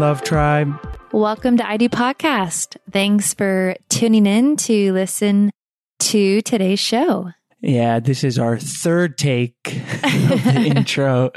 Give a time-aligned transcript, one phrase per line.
[0.00, 0.80] Love Tribe?
[1.12, 2.78] Welcome to I Do Podcast.
[2.90, 5.50] Thanks for tuning in to listen
[5.98, 7.32] to today's show.
[7.60, 11.32] Yeah, this is our third take of the intro.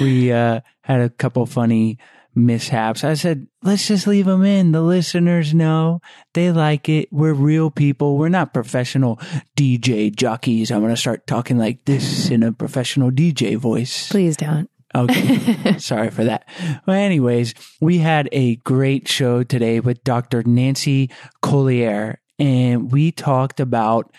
[0.00, 1.98] We uh, had a couple funny
[2.34, 3.04] mishaps.
[3.04, 4.72] I said, let's just leave them in.
[4.72, 6.00] The listeners know
[6.32, 7.10] they like it.
[7.12, 8.16] We're real people.
[8.16, 9.16] We're not professional
[9.54, 10.70] DJ jockeys.
[10.70, 14.08] I'm going to start talking like this in a professional DJ voice.
[14.08, 14.70] Please don't.
[14.94, 15.76] Okay.
[15.78, 16.48] Sorry for that.
[16.86, 20.42] Well, anyways, we had a great show today with Dr.
[20.44, 21.10] Nancy
[21.42, 24.14] Collier, and we talked about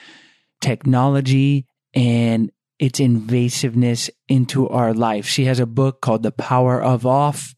[0.61, 5.25] technology and its invasiveness into our life.
[5.25, 7.53] She has a book called The Power of Off,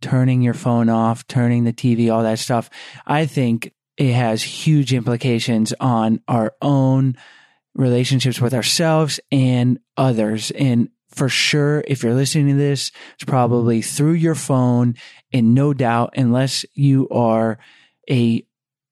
[0.00, 2.70] turning your phone off, turning the TV, all that stuff.
[3.06, 7.16] I think it has huge implications on our own
[7.74, 10.50] relationships with ourselves and others.
[10.52, 10.88] And
[11.18, 14.94] for sure, if you're listening to this, it's probably through your phone.
[15.32, 17.58] And no doubt, unless you are
[18.08, 18.46] a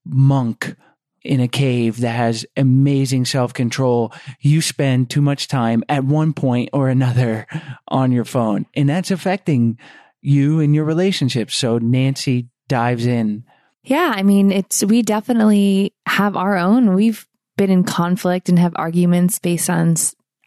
[0.04, 0.74] monk
[1.22, 6.32] in a cave that has amazing self control, you spend too much time at one
[6.32, 7.46] point or another
[7.88, 8.66] on your phone.
[8.74, 9.78] And that's affecting
[10.20, 11.56] you and your relationships.
[11.56, 13.44] So Nancy dives in.
[13.84, 16.94] Yeah, I mean, it's we definitely have our own.
[16.94, 17.24] We've
[17.56, 19.94] been in conflict and have arguments based on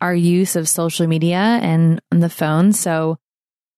[0.02, 2.74] our use of social media and on the phone.
[2.74, 3.18] So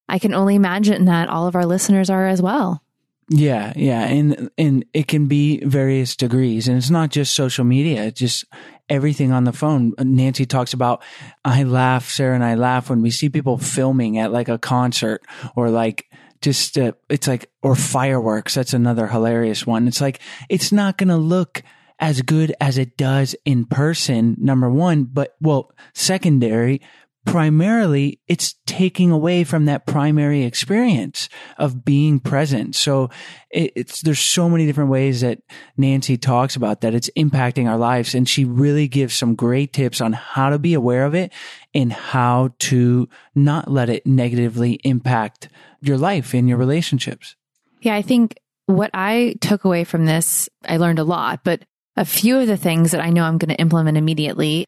[0.08, 2.82] I can only imagine that all of our listeners are as well.
[3.28, 8.04] Yeah, yeah, and and it can be various degrees, and it's not just social media;
[8.04, 8.44] it's just
[8.90, 9.94] everything on the phone.
[9.98, 11.02] Nancy talks about.
[11.44, 15.22] I laugh, Sarah and I laugh when we see people filming at like a concert
[15.56, 16.10] or like
[16.42, 18.54] just uh, it's like or fireworks.
[18.54, 19.88] That's another hilarious one.
[19.88, 20.20] It's like
[20.50, 21.62] it's not going to look
[22.02, 24.36] as good as it does in person.
[24.38, 26.82] Number one, but well, secondary
[27.24, 32.74] primarily it's taking away from that primary experience of being present.
[32.74, 33.10] So
[33.48, 35.38] it's, there's so many different ways that
[35.76, 38.16] Nancy talks about that it's impacting our lives.
[38.16, 41.32] And she really gives some great tips on how to be aware of it
[41.72, 45.48] and how to not let it negatively impact
[45.80, 47.36] your life and your relationships.
[47.82, 48.36] Yeah, I think
[48.66, 51.62] what I took away from this, I learned a lot, but
[51.96, 54.66] a few of the things that I know I'm going to implement immediately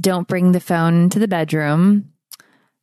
[0.00, 2.12] don't bring the phone to the bedroom.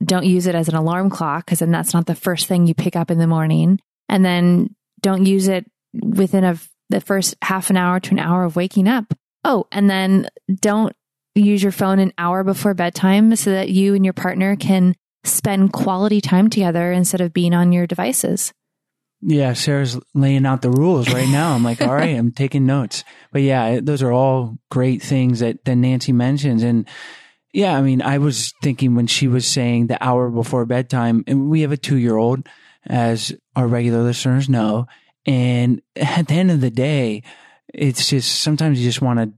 [0.03, 2.75] Don't use it as an alarm clock because then that's not the first thing you
[2.75, 3.79] pick up in the morning.
[4.07, 6.57] And then don't use it within a,
[6.89, 9.13] the first half an hour to an hour of waking up.
[9.43, 10.29] Oh, and then
[10.61, 10.95] don't
[11.33, 14.93] use your phone an hour before bedtime so that you and your partner can
[15.23, 18.53] spend quality time together instead of being on your devices.
[19.21, 21.53] Yeah, Sarah's laying out the rules right now.
[21.53, 23.03] I'm like, all right, I'm taking notes.
[23.31, 26.61] But yeah, those are all great things that, that Nancy mentions.
[26.61, 26.87] And
[27.51, 31.49] yeah, I mean, I was thinking when she was saying the hour before bedtime, and
[31.49, 32.47] we have a two year old,
[32.85, 34.87] as our regular listeners know.
[35.25, 37.23] And at the end of the day,
[37.73, 39.33] it's just sometimes you just want to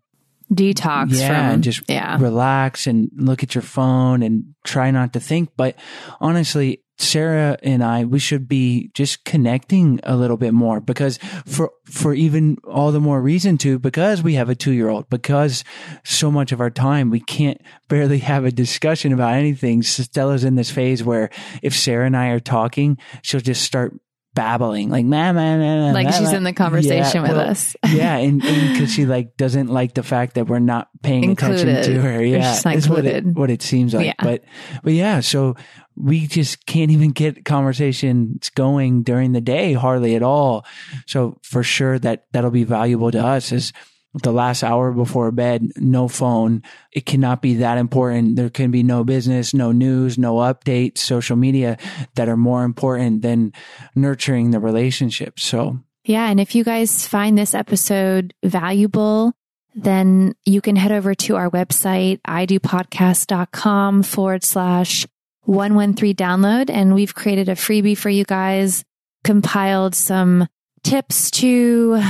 [0.53, 2.17] Detox yeah, from and just yeah.
[2.19, 5.51] relax and look at your phone and try not to think.
[5.55, 5.75] But
[6.19, 11.71] honestly, Sarah and I, we should be just connecting a little bit more because for,
[11.85, 15.63] for even all the more reason to, because we have a two year old, because
[16.03, 19.81] so much of our time we can't barely have a discussion about anything.
[19.81, 21.29] Stella's in this phase where
[21.63, 23.97] if Sarah and I are talking, she'll just start
[24.35, 27.75] babbling like man man man Like she's in the conversation with us.
[27.89, 32.01] yeah and because she like doesn't like the fact that we're not paying attention to
[32.01, 32.23] her.
[32.23, 34.05] Yeah not what it, what it seems like.
[34.05, 34.13] Yeah.
[34.21, 34.43] but
[34.83, 35.55] but yeah so
[35.95, 40.65] we just can't even get conversations going during the day hardly at all.
[41.07, 43.73] So for sure that that'll be valuable to us is
[44.13, 46.63] the last hour before bed, no phone.
[46.91, 48.35] It cannot be that important.
[48.35, 51.77] There can be no business, no news, no updates, social media
[52.15, 53.53] that are more important than
[53.95, 55.39] nurturing the relationship.
[55.39, 56.29] So Yeah.
[56.29, 59.33] And if you guys find this episode valuable,
[59.75, 65.05] then you can head over to our website, idopodcast.com forward slash
[65.43, 66.69] 113 download.
[66.69, 68.83] And we've created a freebie for you guys,
[69.23, 70.47] compiled some
[70.83, 72.01] tips to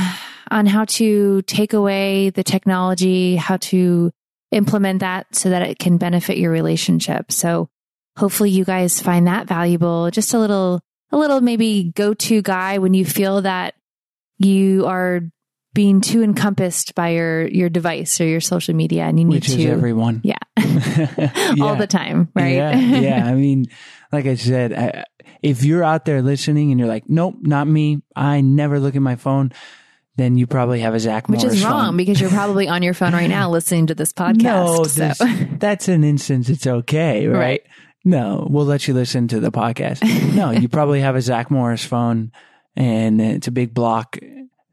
[0.51, 4.11] on how to take away the technology, how to
[4.51, 7.31] implement that so that it can benefit your relationship.
[7.31, 7.69] So
[8.17, 10.09] hopefully you guys find that valuable.
[10.11, 10.81] Just a little,
[11.11, 13.75] a little maybe go to guy when you feel that
[14.37, 15.21] you are
[15.73, 19.47] being too encompassed by your, your device or your social media and you need which
[19.49, 20.19] to, is everyone.
[20.23, 21.53] yeah, Yeah.
[21.61, 22.55] all the time, right?
[22.55, 23.25] Yeah, yeah.
[23.27, 23.65] I mean,
[24.11, 25.03] like I said, I,
[25.43, 28.01] if you're out there listening and you're like, nope, not me.
[28.15, 29.51] I never look at my phone.
[30.19, 31.49] Then you probably have a Zach Morris phone.
[31.49, 31.97] Which Morris is wrong phone.
[31.97, 34.43] because you're probably on your phone right now listening to this podcast.
[34.43, 35.25] No, so.
[35.57, 37.39] that's an instance it's okay, right?
[37.39, 37.61] Right.
[38.05, 40.01] No, we'll let you listen to the podcast.
[40.33, 42.31] no, you probably have a Zach Morris phone
[42.75, 44.17] and it's a big block.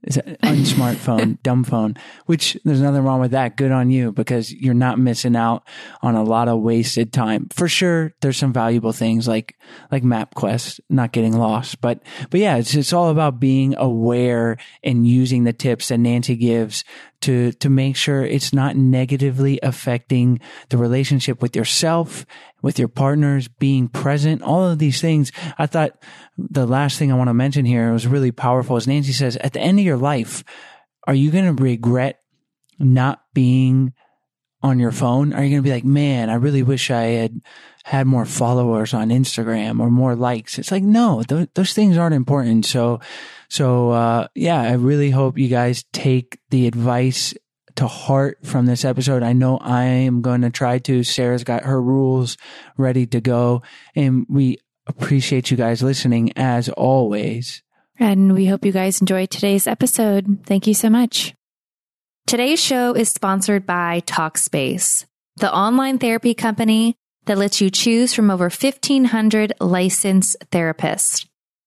[0.07, 3.57] It's an unsmart phone, dumb phone, which there's nothing wrong with that.
[3.57, 5.65] Good on you because you're not missing out
[6.01, 7.49] on a lot of wasted time.
[7.53, 9.57] For sure, there's some valuable things like,
[9.91, 11.81] like MapQuest, not getting lost.
[11.81, 16.37] But, but yeah, it's, it's all about being aware and using the tips that Nancy
[16.37, 16.85] gives
[17.23, 22.27] to, to make sure it's not negatively affecting the relationship with yourself,
[22.63, 25.33] with your partners, being present, all of these things.
[25.59, 26.03] I thought
[26.37, 29.53] the last thing I want to mention here was really powerful is Nancy says, at
[29.53, 30.45] the end of your life,
[31.07, 32.21] are you going to regret
[32.79, 33.93] not being
[34.63, 35.33] on your phone?
[35.33, 37.41] Are you going to be like, man, I really wish I had
[37.85, 40.59] had more followers on Instagram or more likes?
[40.59, 42.67] It's like, no, th- those things aren't important.
[42.67, 43.01] So,
[43.49, 47.35] so, uh, yeah, I really hope you guys take the advice
[47.77, 49.23] to heart from this episode.
[49.23, 51.03] I know I am going to try to.
[51.03, 52.37] Sarah's got her rules
[52.77, 53.63] ready to go
[53.95, 57.63] and we appreciate you guys listening as always.
[57.99, 60.45] And we hope you guys enjoyed today's episode.
[60.45, 61.35] Thank you so much.
[62.27, 65.07] Today's show is sponsored by Talkspace,
[65.37, 66.97] the online therapy company
[67.27, 71.26] that lets you choose from over 1,500 licensed therapists.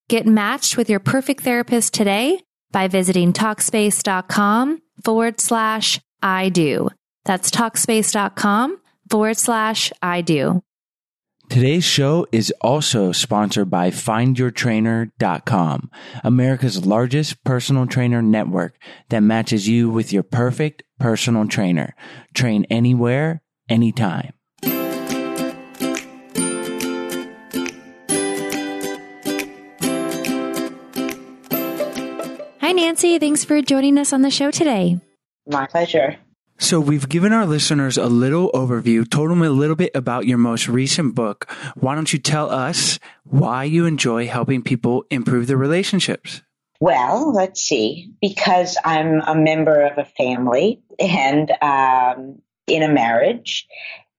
[0.09, 2.41] Get matched with your perfect therapist today
[2.71, 6.89] by visiting Talkspace.com forward slash I do.
[7.25, 10.63] That's Talkspace.com forward slash I do.
[11.47, 15.91] Today's show is also sponsored by FindYourTrainer.com,
[16.23, 18.79] America's largest personal trainer network
[19.09, 21.93] that matches you with your perfect personal trainer.
[22.33, 24.33] Train anywhere, anytime.
[32.69, 33.17] Hi, Nancy.
[33.17, 34.99] Thanks for joining us on the show today.
[35.47, 36.17] My pleasure.
[36.59, 40.37] So we've given our listeners a little overview, told them a little bit about your
[40.37, 41.51] most recent book.
[41.73, 46.43] Why don't you tell us why you enjoy helping people improve their relationships?
[46.79, 48.11] Well, let's see.
[48.21, 53.65] Because I'm a member of a family and um, in a marriage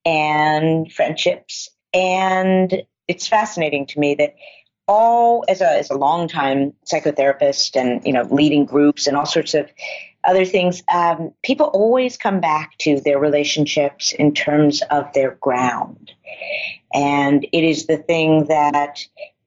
[0.05, 4.35] and friendships, and it's fascinating to me that
[4.91, 9.55] all as a as a longtime psychotherapist and you know leading groups and all sorts
[9.55, 9.71] of
[10.25, 16.13] other things, um, people always come back to their relationships in terms of their ground,
[16.93, 19.07] and it is the thing that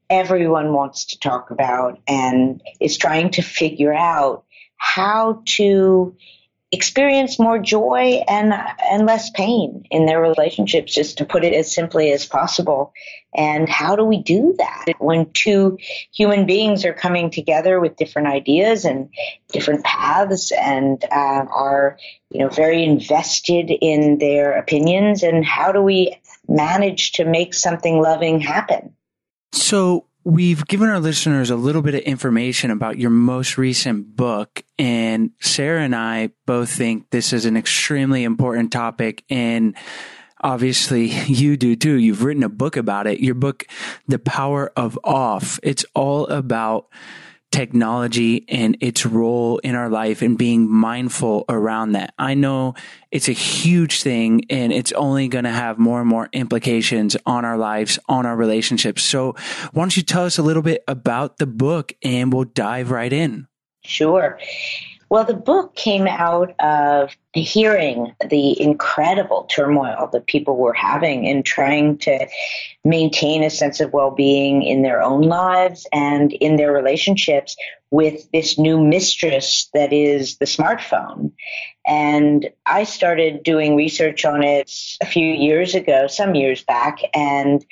[0.10, 4.45] everyone wants to talk about and is trying to figure out
[4.78, 6.16] how to
[6.74, 11.74] experience more joy and and less pain in their relationships just to put it as
[11.74, 12.92] simply as possible.
[13.36, 14.96] And how do we do that?
[14.98, 15.78] When two
[16.12, 19.10] human beings are coming together with different ideas and
[19.52, 21.98] different paths and uh, are
[22.31, 26.18] you know very invested in their opinions and how do we
[26.48, 28.96] manage to make something loving happen?
[29.52, 34.64] So we've given our listeners a little bit of information about your most recent book
[34.80, 39.76] and Sarah and I both think this is an extremely important topic and
[40.40, 41.95] obviously you do too.
[41.95, 43.19] You've written a book about it.
[43.19, 43.66] Your book,
[44.07, 46.88] The Power of Off, it's all about
[47.54, 52.12] technology and its role in our life and being mindful around that.
[52.18, 52.74] I know
[53.12, 57.45] it's a huge thing and it's only going to have more and more implications on
[57.45, 59.04] our lives, on our relationships.
[59.04, 59.36] So
[59.72, 63.14] why don't you tell us a little bit about the book and we'll dive right
[63.14, 63.48] in.
[63.83, 64.40] Sure.
[65.14, 71.44] Well, the book came out of hearing the incredible turmoil that people were having in
[71.44, 72.28] trying to
[72.84, 77.56] maintain a sense of well being in their own lives and in their relationships
[77.92, 81.32] with this new mistress that is the smartphone.
[81.86, 87.64] And I started doing research on it a few years ago, some years back, and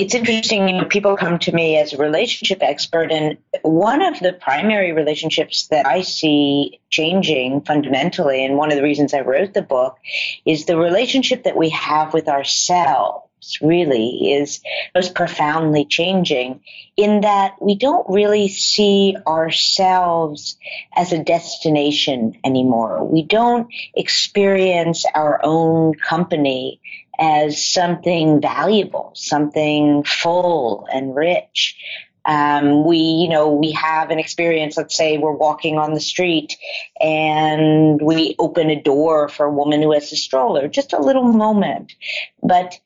[0.00, 4.18] it's interesting, you know, people come to me as a relationship expert, and one of
[4.18, 9.52] the primary relationships that I see changing fundamentally, and one of the reasons I wrote
[9.52, 9.98] the book,
[10.46, 13.26] is the relationship that we have with ourselves
[13.60, 14.60] really is
[14.94, 16.60] most profoundly changing
[16.96, 20.56] in that we don't really see ourselves
[20.94, 23.04] as a destination anymore.
[23.04, 26.80] We don't experience our own company
[27.20, 31.76] as something valuable, something full and rich.
[32.24, 34.76] Um, we, you know, we have an experience.
[34.76, 36.56] Let's say we're walking on the street
[37.00, 41.24] and we open a door for a woman who has a stroller, just a little
[41.24, 41.92] moment.
[42.42, 42.78] But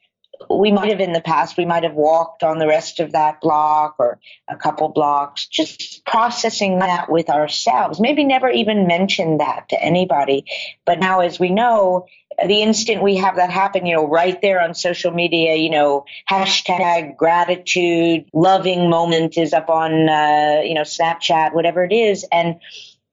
[0.50, 3.40] we might have in the past, we might have walked on the rest of that
[3.40, 8.00] block or a couple blocks, just processing that with ourselves.
[8.00, 10.44] Maybe never even mentioned that to anybody.
[10.84, 12.06] But now, as we know,
[12.46, 16.04] the instant we have that happen, you know, right there on social media, you know,
[16.30, 22.26] hashtag gratitude, loving moment is up on, uh, you know, Snapchat, whatever it is.
[22.32, 22.60] And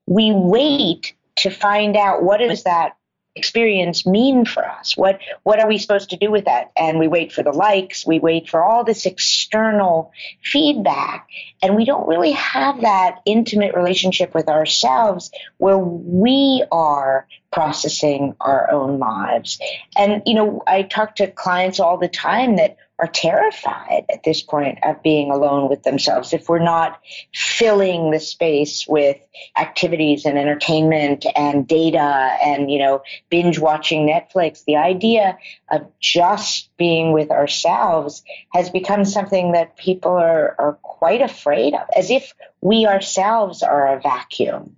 [0.08, 2.96] we wait to find out what is that
[3.36, 4.98] experience mean for us?
[4.98, 6.72] What what are we supposed to do with that?
[6.76, 10.12] And we wait for the likes, we wait for all this external
[10.44, 11.28] feedback,
[11.62, 18.72] and we don't really have that intimate relationship with ourselves where we are processing our
[18.72, 19.60] own lives.
[19.98, 24.44] And you know, I talk to clients all the time that are terrified at this
[24.44, 26.34] point of being alone with themselves.
[26.34, 27.02] If we're not
[27.34, 29.18] filling the space with
[29.58, 32.00] activities and entertainment and data
[32.44, 35.38] and you know binge watching netflix the idea
[35.72, 41.88] of just being with ourselves has become something that people are, are quite afraid of
[41.96, 44.76] as if we ourselves are a vacuum.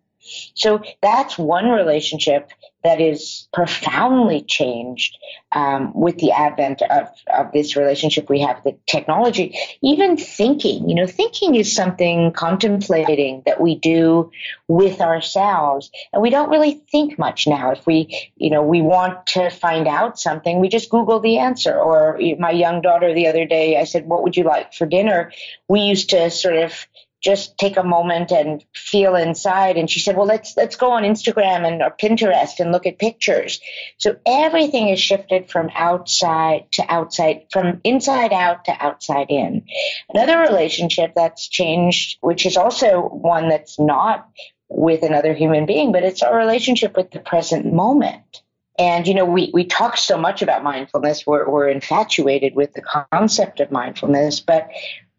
[0.53, 2.49] So that's one relationship
[2.83, 5.17] that is profoundly changed
[5.53, 9.57] um, with the advent of, of this relationship we have with technology.
[9.81, 14.31] Even thinking, you know, thinking is something contemplating that we do
[14.67, 15.91] with ourselves.
[16.11, 17.71] And we don't really think much now.
[17.71, 21.73] If we, you know, we want to find out something, we just Google the answer.
[21.73, 25.31] Or my young daughter the other day, I said, What would you like for dinner?
[25.69, 26.85] We used to sort of
[27.23, 29.77] just take a moment and feel inside.
[29.77, 32.99] And she said, well, let's, let's go on Instagram and or Pinterest and look at
[32.99, 33.61] pictures.
[33.97, 39.65] So everything is shifted from outside to outside, from inside out to outside in.
[40.09, 44.29] Another relationship that's changed, which is also one that's not
[44.67, 48.41] with another human being, but it's our relationship with the present moment.
[48.79, 51.27] And, you know, we, we talk so much about mindfulness.
[51.27, 54.67] We're, we're infatuated with the concept of mindfulness, but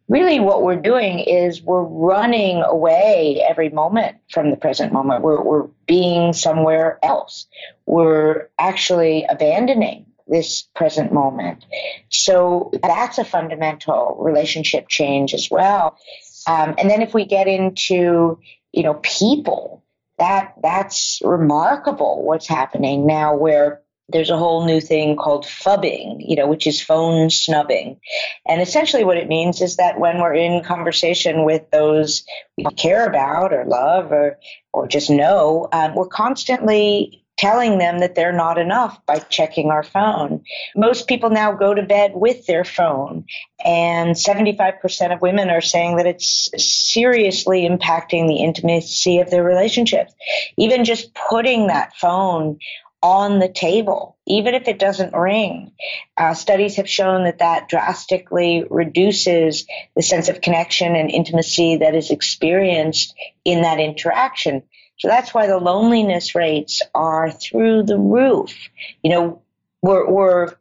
[0.08, 5.22] really what we're doing is we're running away every moment from the present moment.
[5.22, 7.46] We're, we're being somewhere else.
[7.86, 11.64] We're actually abandoning this present moment.
[12.08, 15.98] So that's a fundamental relationship change as well.
[16.46, 18.38] Um, and then if we get into,
[18.72, 19.82] you know, people,
[20.18, 26.36] that that's remarkable what's happening now where there's a whole new thing called phubbing, you
[26.36, 27.98] know, which is phone snubbing.
[28.46, 32.24] And essentially what it means is that when we're in conversation with those
[32.56, 34.38] we care about or love or,
[34.72, 39.82] or just know, um, we're constantly telling them that they're not enough by checking our
[39.82, 40.44] phone.
[40.76, 43.24] Most people now go to bed with their phone,
[43.64, 50.14] and 75% of women are saying that it's seriously impacting the intimacy of their relationships.
[50.56, 52.58] Even just putting that phone
[53.04, 55.70] on the table, even if it doesn't ring.
[56.16, 61.94] Uh, studies have shown that that drastically reduces the sense of connection and intimacy that
[61.94, 64.62] is experienced in that interaction.
[64.98, 68.70] So that's why the loneliness rates are through the roof.
[69.02, 69.42] You know,
[69.82, 70.54] we're, we're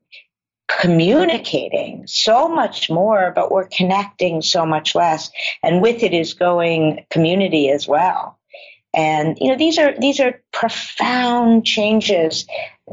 [0.68, 5.32] communicating so much more, but we're connecting so much less.
[5.64, 8.38] And with it is going community as well.
[8.94, 12.46] And you know these are these are profound changes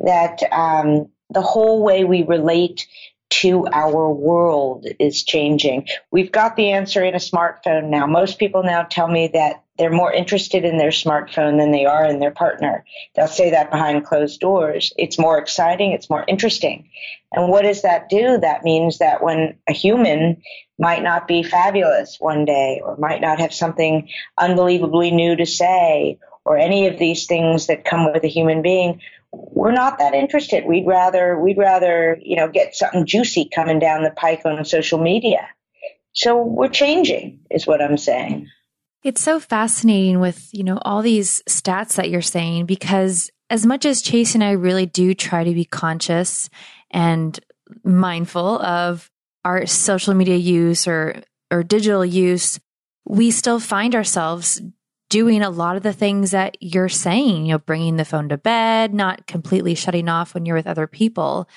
[0.03, 2.87] that um, the whole way we relate
[3.31, 5.87] to our world is changing.
[6.11, 8.07] We've got the answer in a smartphone now.
[8.07, 12.05] Most people now tell me that they're more interested in their smartphone than they are
[12.05, 12.85] in their partner.
[13.17, 14.93] They'll say that behind closed doors.
[14.99, 16.91] It's more exciting, it's more interesting.
[17.33, 18.37] And what does that do?
[18.37, 20.43] That means that when a human
[20.79, 26.19] might not be fabulous one day or might not have something unbelievably new to say
[26.45, 29.01] or any of these things that come with a human being,
[29.33, 30.67] we're not that interested.
[30.67, 34.99] We'd rather we'd rather, you know, get something juicy coming down the pike on social
[34.99, 35.49] media.
[36.13, 38.49] So we're changing is what I'm saying.
[39.03, 43.85] It's so fascinating with, you know, all these stats that you're saying because as much
[43.85, 46.51] as Chase and I really do try to be conscious
[46.91, 47.39] and
[47.83, 49.11] mindful of
[49.45, 52.61] our social media use or or digital use,
[53.05, 54.61] we still find ourselves
[55.09, 58.39] doing a lot of the things that you're saying, you know, bringing the phone to
[58.39, 61.49] bed, not completely shutting off when you're with other people.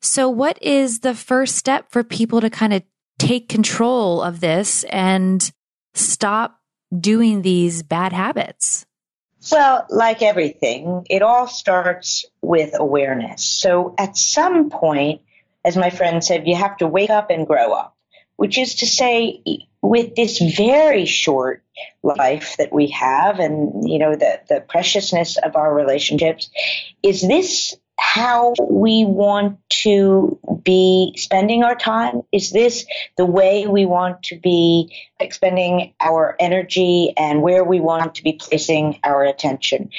[0.00, 2.82] So what is the first step for people to kind of
[3.18, 5.50] take control of this and
[5.94, 6.58] stop
[6.98, 8.86] doing these bad habits?
[9.50, 13.44] Well, like everything, it all starts with awareness.
[13.44, 15.20] So at some point,
[15.64, 17.96] as my friend said, you have to wake up and grow up,
[18.36, 19.42] which is to say,
[19.82, 21.62] with this very short
[22.02, 26.50] life that we have and, you know, the, the preciousness of our relationships,
[27.02, 27.76] is this
[28.16, 32.22] how we want to be spending our time?
[32.32, 32.86] Is this
[33.18, 38.32] the way we want to be expending our energy and where we want to be
[38.32, 39.90] placing our attention?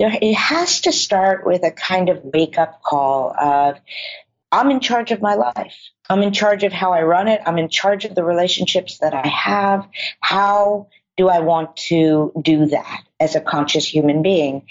[0.00, 3.78] There, it has to start with a kind of wake up call of,
[4.50, 5.76] I'm in charge of my life.
[6.08, 7.40] I'm in charge of how I run it.
[7.46, 9.86] I'm in charge of the relationships that I have.
[10.18, 14.66] How do I want to do that as a conscious human being?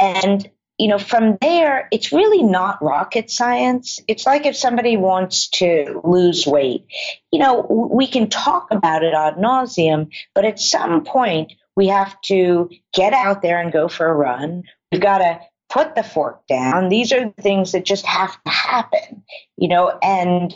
[0.00, 0.50] And
[0.82, 4.00] you know, from there, it's really not rocket science.
[4.08, 6.86] It's like if somebody wants to lose weight,
[7.30, 12.20] you know, we can talk about it ad nauseum, but at some point we have
[12.22, 14.64] to get out there and go for a run.
[14.90, 15.38] We've got to
[15.70, 16.88] put the fork down.
[16.88, 19.22] These are things that just have to happen,
[19.56, 20.52] you know, and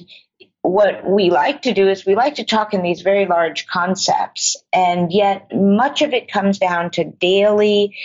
[0.63, 4.57] what we like to do is we like to talk in these very large concepts,
[4.73, 7.97] and yet much of it comes down to daily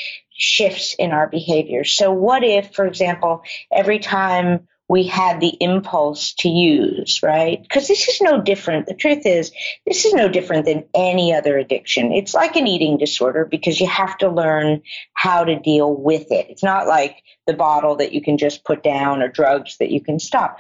[0.42, 1.84] shifts in our behavior.
[1.84, 7.62] So, what if, for example, every time we had the impulse to use, right?
[7.62, 8.88] Because this is no different.
[8.88, 9.54] The truth is,
[9.86, 12.12] this is no different than any other addiction.
[12.12, 14.82] It's like an eating disorder because you have to learn
[15.14, 16.48] how to deal with it.
[16.50, 20.02] It's not like the bottle that you can just put down or drugs that you
[20.02, 20.58] can stop.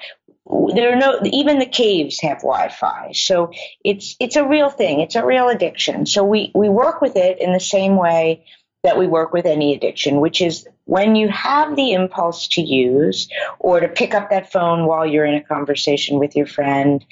[0.74, 3.12] There are no, even the caves have Wi-Fi.
[3.14, 3.52] So
[3.84, 5.02] it's, it's a real thing.
[5.02, 6.06] It's a real addiction.
[6.06, 8.46] So we, we work with it in the same way
[8.84, 13.30] that we work with any addiction, which is when you have the impulse to use
[13.60, 17.06] or to pick up that phone while you're in a conversation with your friend,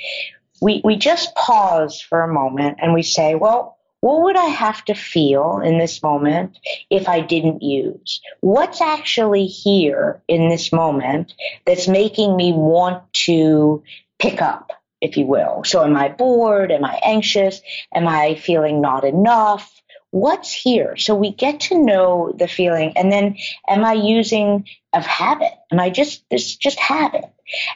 [0.62, 4.84] we, we just pause for a moment and we say, well, what would I have
[4.86, 6.58] to feel in this moment
[6.90, 8.22] if I didn't use?
[8.40, 11.34] What's actually here in this moment
[11.66, 13.84] that's making me want to
[14.18, 14.72] pick up,
[15.02, 15.64] if you will?
[15.66, 16.72] So am I bored?
[16.72, 17.62] Am I anxious?
[17.94, 19.70] Am I feeling not enough?
[20.12, 20.98] What's here?
[20.98, 22.94] So we get to know the feeling.
[22.98, 23.38] And then
[23.68, 25.52] am I using of habit?
[25.72, 27.26] Am I just, this just habit?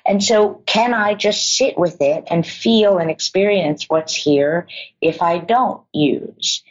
[0.05, 4.67] And so can I just sit with it and feel and experience what's here
[5.01, 6.63] if I don't use?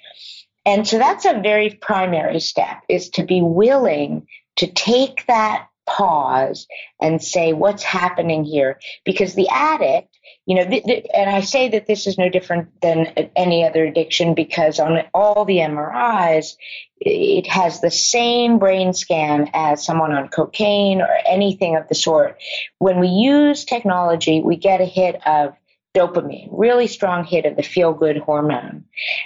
[0.64, 6.66] And so that's a very primary step is to be willing to take that pause
[7.00, 8.78] and say, what's happening here?
[9.04, 10.11] Because the addict
[10.46, 13.84] you know, th- th- and I say that this is no different than any other
[13.84, 16.56] addiction because on all the MRIs,
[17.00, 22.38] it has the same brain scan as someone on cocaine or anything of the sort.
[22.78, 25.54] When we use technology, we get a hit of
[25.94, 28.84] dopamine, really strong hit of the feel good hormone.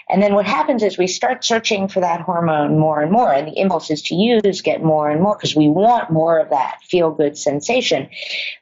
[0.09, 3.47] And then what happens is we start searching for that hormone more and more, and
[3.47, 7.11] the impulses to use get more and more because we want more of that feel
[7.11, 8.09] good sensation.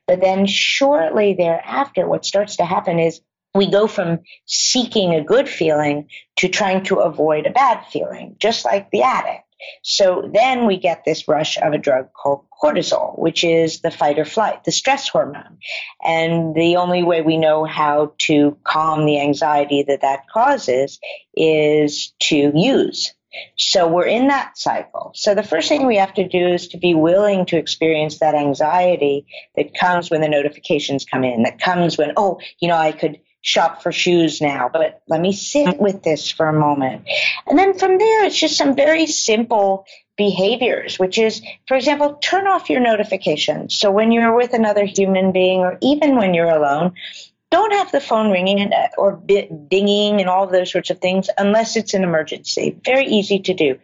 [0.06, 3.20] But then shortly thereafter, what starts to happen is
[3.54, 8.64] we go from seeking a good feeling to trying to avoid a bad feeling, just
[8.64, 9.43] like the addict.
[9.82, 14.18] So then we get this rush of a drug called cortisol, which is the fight
[14.18, 15.58] or flight, the stress hormone.
[16.02, 20.98] And the only way we know how to calm the anxiety that that causes
[21.34, 23.14] is to use.
[23.56, 25.10] So we're in that cycle.
[25.14, 28.34] So the first thing we have to do is to be willing to experience that
[28.34, 32.92] anxiety that comes when the notifications come in, that comes when, oh, you know, I
[32.92, 37.06] could shop for shoes now, but let me sit with this for a moment.
[37.46, 39.84] And then from there, it's just some very simple
[40.16, 43.76] behaviors, which is, for example, turn off your notifications.
[43.76, 46.94] So when you're with another human being or even when you're alone,
[47.50, 49.22] don't have the phone ringing uh, or
[49.68, 52.80] dinging and all those sorts of things unless it's an emergency.
[52.82, 53.78] Very easy to do.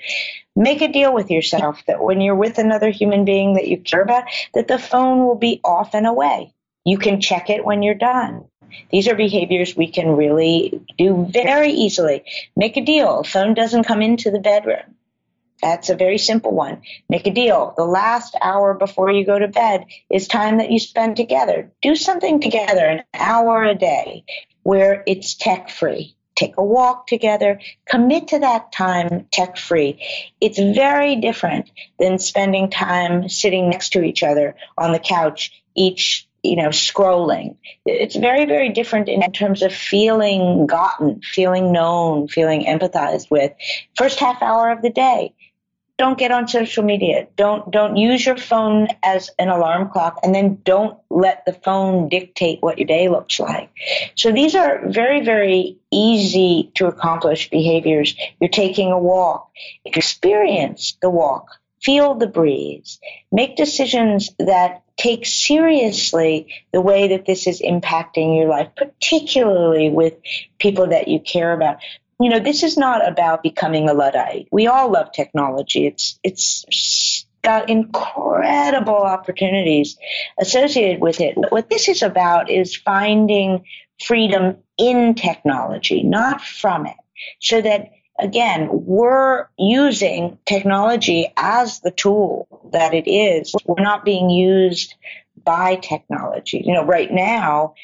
[0.57, 4.01] Make a deal with yourself that when you're with another human being that you care
[4.01, 6.55] about, that the phone will be off and away.
[6.87, 8.46] You can check it when you're done.
[8.91, 12.25] These are behaviors we can really do very easily.
[12.57, 13.23] Make a deal.
[13.23, 14.97] Phone doesn't come into the bedroom.
[15.63, 16.83] That's a very simple one.
[17.09, 17.75] Make a deal.
[17.77, 21.71] The last hour before you go to bed is time that you spend together.
[21.83, 24.25] Do something together, an hour a day
[24.63, 26.17] where it's tech free.
[26.35, 27.61] Take a walk together.
[27.87, 30.03] Commit to that time tech free.
[30.41, 36.27] It's very different than spending time sitting next to each other on the couch, each
[36.42, 37.57] you know, scrolling.
[37.85, 43.53] It's very, very different in terms of feeling gotten, feeling known, feeling empathized with.
[43.96, 45.35] First half hour of the day,
[46.00, 47.29] don't get on social media.
[47.37, 52.09] Don't don't use your phone as an alarm clock, and then don't let the phone
[52.09, 53.68] dictate what your day looks like.
[54.14, 58.16] So these are very, very easy to accomplish behaviors.
[58.40, 59.50] You're taking a walk.
[59.85, 61.61] Experience the walk.
[61.83, 62.98] Feel the breeze.
[63.31, 70.15] Make decisions that take seriously the way that this is impacting your life, particularly with
[70.59, 71.79] people that you care about.
[72.21, 74.49] You know, this is not about becoming a Luddite.
[74.53, 75.87] We all love technology.
[75.87, 79.97] It's, it's got incredible opportunities
[80.39, 81.35] associated with it.
[81.49, 83.65] What this is about is finding
[84.05, 86.97] freedom in technology, not from it,
[87.41, 93.55] so that again, we're using technology as the tool that it is.
[93.65, 94.95] We're not being used
[95.43, 96.63] by technology.
[96.65, 97.75] You know, right now,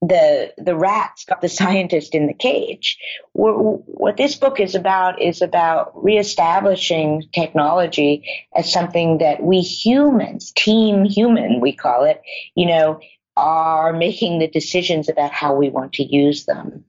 [0.00, 2.98] the the rats got the scientist in the cage.
[3.32, 11.04] What this book is about is about reestablishing technology as something that we humans, team
[11.04, 12.20] human, we call it,
[12.54, 13.00] you know,
[13.36, 16.84] are making the decisions about how we want to use them.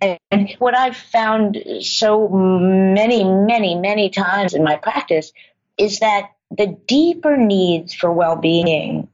[0.00, 5.32] And what I've found so many, many, many times in my practice
[5.76, 9.08] is that the deeper needs for well-being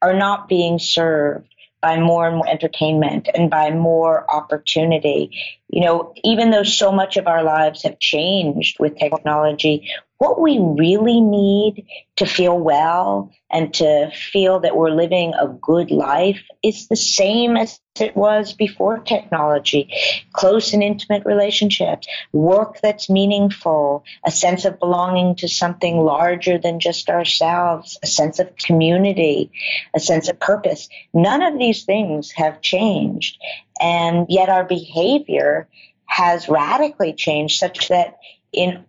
[0.00, 1.48] are not being served
[1.80, 5.30] by more and more entertainment and by more opportunity.
[5.68, 9.88] You know, even though so much of our lives have changed with technology,
[10.18, 15.92] what we really need to feel well and to feel that we're living a good
[15.92, 19.92] life is the same as it was before technology.
[20.32, 26.80] Close and intimate relationships, work that's meaningful, a sense of belonging to something larger than
[26.80, 29.52] just ourselves, a sense of community,
[29.94, 30.88] a sense of purpose.
[31.14, 33.40] None of these things have changed.
[33.80, 35.68] And yet our behavior
[36.06, 38.18] has radically changed such that
[38.52, 38.84] in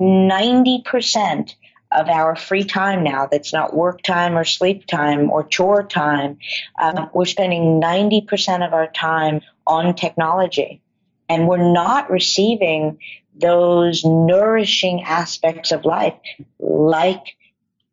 [0.00, 1.54] 90%
[1.90, 6.38] of our free time now that's not work time or sleep time or chore time.
[6.80, 10.82] Um, we're spending 90% of our time on technology.
[11.28, 12.98] And we're not receiving
[13.34, 16.14] those nourishing aspects of life,
[16.58, 17.36] like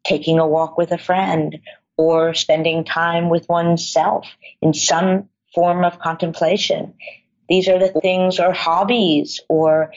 [0.03, 1.59] taking a walk with a friend
[1.97, 4.27] or spending time with oneself
[4.61, 6.93] in some form of contemplation.
[7.47, 9.91] These are the things or hobbies or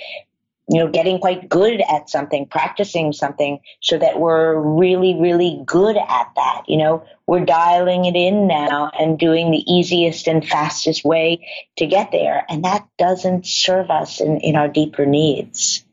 [0.68, 5.96] you know, getting quite good at something, practicing something so that we're really, really good
[5.96, 6.62] at that.
[6.68, 11.86] You know, we're dialing it in now and doing the easiest and fastest way to
[11.86, 12.44] get there.
[12.50, 15.84] And that doesn't serve us in, in our deeper needs.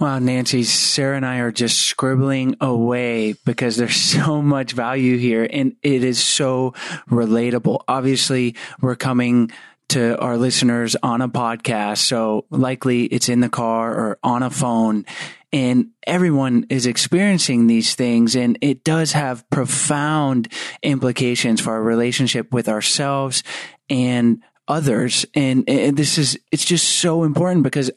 [0.00, 5.46] Wow, Nancy, Sarah and I are just scribbling away because there's so much value here
[5.48, 6.72] and it is so
[7.10, 7.84] relatable.
[7.86, 9.52] Obviously, we're coming
[9.92, 11.98] to our listeners on a podcast.
[11.98, 15.04] So likely it's in the car or on a phone
[15.52, 20.50] and everyone is experiencing these things and it does have profound
[20.82, 23.42] implications for our relationship with ourselves
[23.90, 25.26] and others.
[25.34, 27.90] And, and, this is, it's just so important because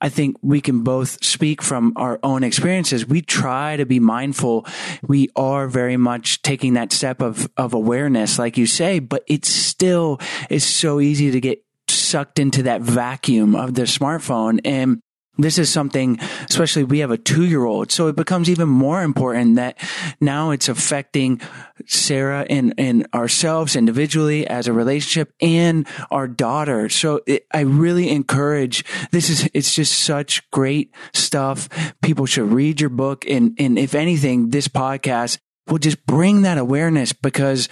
[0.00, 3.06] I think we can both speak from our own experiences.
[3.06, 4.66] We try to be mindful.
[5.02, 9.44] We are very much taking that step of, of awareness, like you say, but it
[9.44, 14.60] still is so easy to get sucked into that vacuum of the smartphone.
[14.64, 15.02] And
[15.36, 16.18] this is something,
[16.48, 17.90] especially we have a two year old.
[17.90, 19.78] So it becomes even more important that
[20.20, 21.40] now it's affecting
[21.86, 26.88] Sarah and, and ourselves individually as a relationship and our daughter.
[26.88, 31.68] So it, I really encourage this is, it's just such great stuff.
[32.02, 33.24] People should read your book.
[33.28, 37.68] And, and if anything, this podcast will just bring that awareness because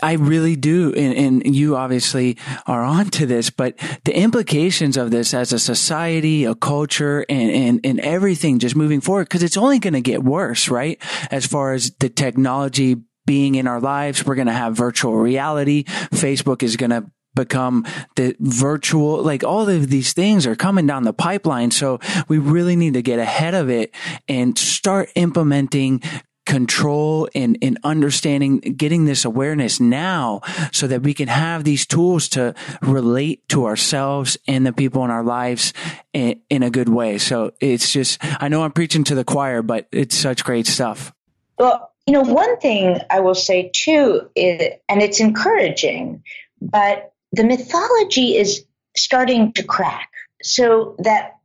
[0.00, 0.92] I really do.
[0.94, 6.44] And, and, you obviously are onto this, but the implications of this as a society,
[6.44, 10.22] a culture and, and, and everything just moving forward, because it's only going to get
[10.22, 11.02] worse, right?
[11.30, 15.84] As far as the technology being in our lives, we're going to have virtual reality.
[16.12, 21.04] Facebook is going to become the virtual, like all of these things are coming down
[21.04, 21.70] the pipeline.
[21.70, 23.94] So we really need to get ahead of it
[24.28, 26.02] and start implementing
[26.48, 30.40] control and, and understanding, getting this awareness now
[30.72, 35.10] so that we can have these tools to relate to ourselves and the people in
[35.10, 35.74] our lives
[36.14, 37.18] in, in a good way.
[37.18, 41.12] So it's just, I know I'm preaching to the choir, but it's such great stuff.
[41.58, 46.22] Well, you know, one thing I will say too, is, and it's encouraging,
[46.62, 48.64] but the mythology is
[48.96, 50.08] starting to crack
[50.42, 51.37] so that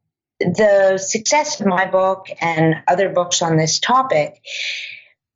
[0.43, 4.41] the success of my book and other books on this topic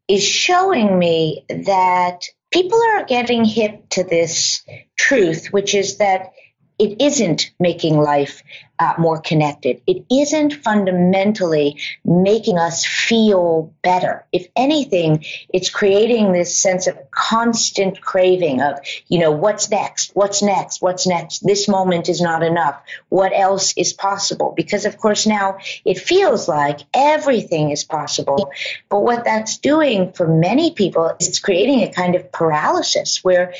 [0.07, 4.63] is showing me that people are getting hip to this
[4.97, 6.31] truth, which is that
[6.79, 8.43] it isn't making life
[8.79, 9.81] uh, more connected.
[9.87, 14.25] It isn't fundamentally making us feel better.
[14.31, 20.11] If anything, it's creating this sense of constant craving of, you know, what's next?
[20.13, 20.81] What's next?
[20.81, 21.45] What's next?
[21.45, 22.79] This moment is not enough.
[23.09, 24.53] What else is possible?
[24.55, 28.51] Because of course now it feels like everything is possible.
[28.89, 33.53] But what that's doing for many people is it's creating a kind of paralysis where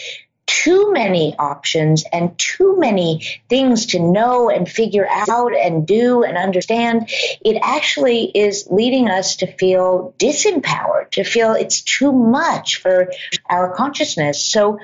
[0.47, 6.37] too many options and too many things to know and figure out and do and
[6.37, 7.09] understand,
[7.45, 13.11] it actually is leading us to feel disempowered, to feel it's too much for
[13.49, 14.43] our consciousness.
[14.43, 14.79] So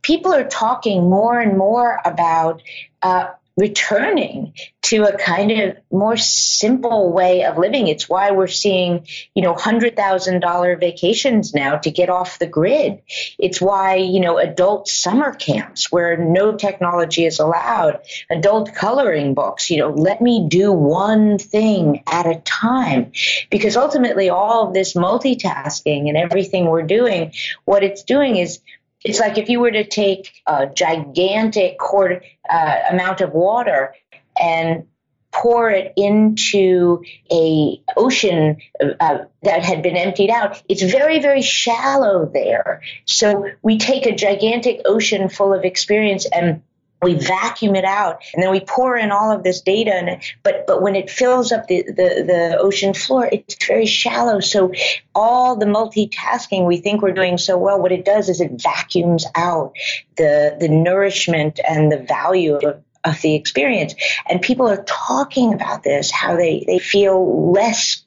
[0.00, 2.62] people are talking more and more about
[3.02, 7.86] uh, returning to a kind of more simple way of living.
[7.86, 12.46] It's why we're seeing, you know, hundred thousand dollar vacations now to get off the
[12.46, 13.02] grid.
[13.38, 19.70] It's why, you know, adult summer camps where no technology is allowed, adult coloring books,
[19.70, 23.12] you know, let me do one thing at a time.
[23.50, 27.32] Because ultimately all of this multitasking and everything we're doing,
[27.64, 28.60] what it's doing is
[29.04, 33.94] it's like if you were to take a gigantic quart, uh, amount of water
[34.40, 34.86] and
[35.32, 38.58] pour it into a ocean
[39.00, 42.82] uh, that had been emptied out it's very very shallow there.
[43.06, 46.62] So we take a gigantic ocean full of experience and
[47.02, 50.66] we vacuum it out and then we pour in all of this data and but
[50.66, 54.40] but when it fills up the, the, the ocean floor it's very shallow.
[54.40, 54.72] So
[55.14, 57.80] all the multitasking we think we're doing so well.
[57.80, 59.72] What it does is it vacuums out
[60.16, 63.94] the the nourishment and the value of of the experience.
[64.28, 68.04] And people are talking about this how they they feel less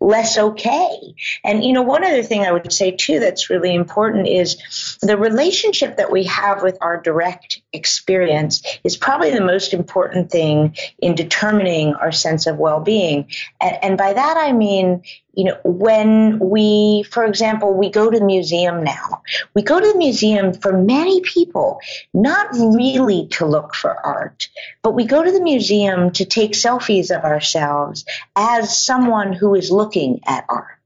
[0.00, 1.14] less okay.
[1.44, 5.16] And, you know, one other thing I would say too that's really important is the
[5.16, 11.14] relationship that we have with our direct experience is probably the most important thing in
[11.14, 13.28] determining our sense of well being.
[13.60, 15.02] And, and by that I mean,
[15.36, 19.20] you know, when we, for example, we go to the museum now,
[19.54, 21.78] we go to the museum for many people,
[22.14, 24.48] not really to look for art,
[24.82, 29.70] but we go to the museum to take selfies of ourselves as someone who is
[29.70, 29.85] looking
[30.26, 30.76] at art.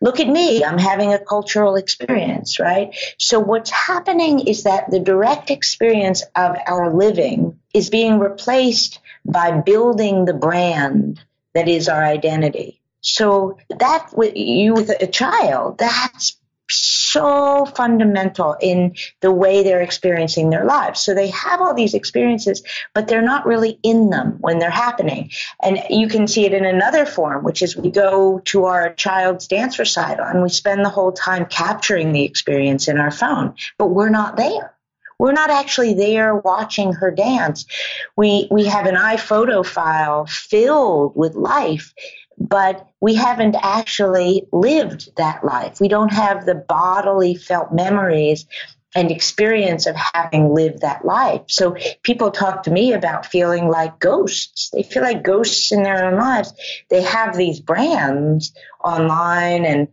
[0.00, 2.96] Look at me, I'm having a cultural experience, right?
[3.18, 9.60] So what's happening is that the direct experience of our living is being replaced by
[9.60, 11.20] building the brand
[11.54, 12.80] that is our identity.
[13.00, 16.37] So that with you with a child, that's
[16.70, 21.00] so fundamental in the way they're experiencing their lives.
[21.00, 22.62] So they have all these experiences,
[22.94, 25.30] but they're not really in them when they're happening.
[25.62, 29.46] And you can see it in another form, which is we go to our child's
[29.46, 33.86] dance recital and we spend the whole time capturing the experience in our phone, but
[33.86, 34.74] we're not there.
[35.18, 37.66] We're not actually there watching her dance.
[38.16, 41.92] We, we have an iPhoto file filled with life
[42.40, 45.80] but we haven't actually lived that life.
[45.80, 48.46] We don't have the bodily felt memories
[48.94, 51.42] and experience of having lived that life.
[51.48, 54.70] So people talk to me about feeling like ghosts.
[54.70, 56.52] They feel like ghosts in their own lives.
[56.88, 59.88] They have these brands online and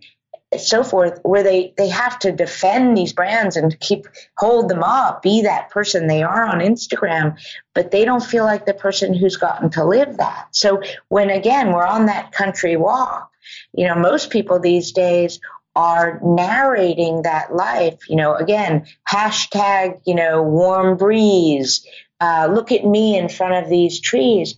[0.57, 5.21] so forth where they they have to defend these brands and keep hold them up
[5.21, 7.37] be that person they are on instagram.
[7.73, 10.47] But they don't feel like the person who's gotten to live that.
[10.51, 13.31] So when again we're on that country walk
[13.73, 15.39] you know most people these days
[15.75, 21.85] are narrating that life you know again hashtag you know warm breeze
[22.21, 24.55] uh, look at me in front of these trees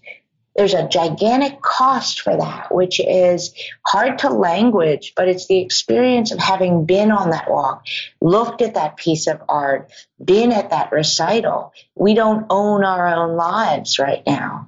[0.58, 3.54] there's a gigantic cost for that, which is
[3.86, 7.86] hard to language, but it's the experience of having been on that walk,
[8.22, 9.92] looked at that piece of art,
[10.24, 11.74] been at that recital.
[11.94, 14.68] We don't own our own lives right now.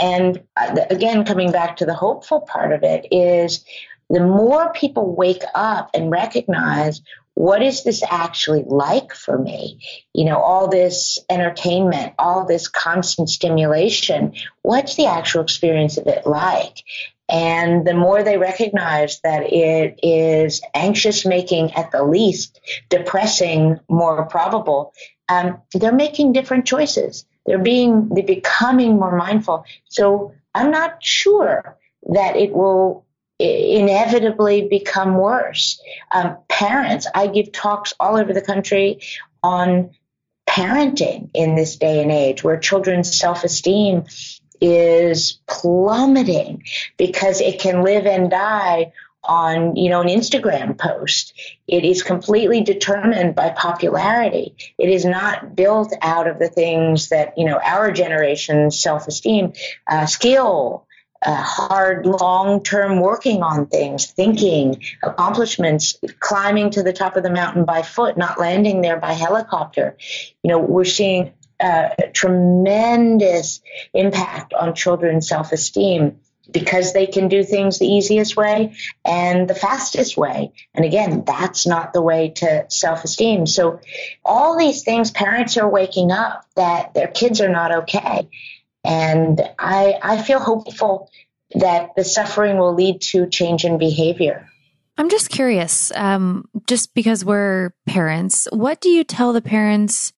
[0.00, 3.62] And uh, again, coming back to the hopeful part of it is
[4.08, 7.02] the more people wake up and recognize
[7.36, 9.78] what is this actually like for me?
[10.14, 16.26] You know, all this entertainment, all this constant stimulation, what's the actual experience of it
[16.26, 16.82] like?
[17.28, 24.24] And the more they recognize that it is anxious making at the least, depressing more
[24.24, 24.94] probable,
[25.28, 27.26] um, they're making different choices.
[27.44, 29.66] They're being, they're becoming more mindful.
[29.84, 31.76] So I'm not sure
[32.14, 33.05] that it will
[33.38, 35.80] inevitably become worse.
[36.10, 39.00] Um, parents, I give talks all over the country
[39.42, 39.90] on
[40.48, 44.04] parenting in this day and age where children's self esteem
[44.60, 46.62] is plummeting
[46.96, 51.34] because it can live and die on you know an Instagram post.
[51.66, 54.54] It is completely determined by popularity.
[54.78, 59.52] It is not built out of the things that you know our generation's self esteem,
[59.86, 60.85] uh, skill,
[61.26, 67.30] uh, hard, long term working on things, thinking, accomplishments, climbing to the top of the
[67.30, 69.96] mountain by foot, not landing there by helicopter.
[70.44, 73.60] You know, we're seeing uh, tremendous
[73.92, 79.54] impact on children's self esteem because they can do things the easiest way and the
[79.54, 80.52] fastest way.
[80.74, 83.46] And again, that's not the way to self esteem.
[83.46, 83.80] So,
[84.24, 88.28] all these things, parents are waking up that their kids are not okay.
[88.86, 91.10] And I, I feel hopeful
[91.54, 94.48] that the suffering will lead to change in behavior.
[94.96, 100.12] I'm just curious, um, just because we're parents, what do you tell the parents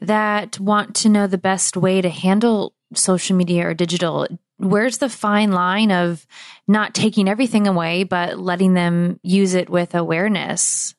[0.00, 4.28] that want to know the best way to handle social media or digital?
[4.58, 6.26] Where's the fine line of
[6.68, 10.94] not taking everything away, but letting them use it with awareness?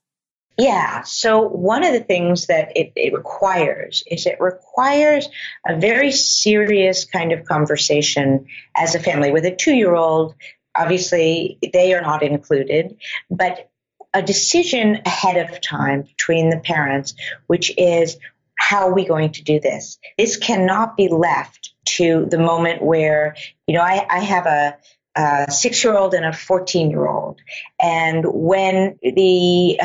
[0.58, 1.04] Yeah.
[1.04, 5.28] So one of the things that it, it, requires is it requires
[5.68, 10.36] a very serious kind of conversation as a family with a two year old.
[10.74, 12.98] Obviously, they are not included,
[13.30, 13.70] but
[14.14, 17.16] a decision ahead of time between the parents,
[17.48, 18.18] which is
[18.58, 20.00] how are we going to do this?
[20.18, 23.36] This cannot be left to the moment where,
[23.68, 24.78] you know, I, I have a,
[25.16, 27.40] a six year old and a 14 year old.
[27.82, 29.80] And when the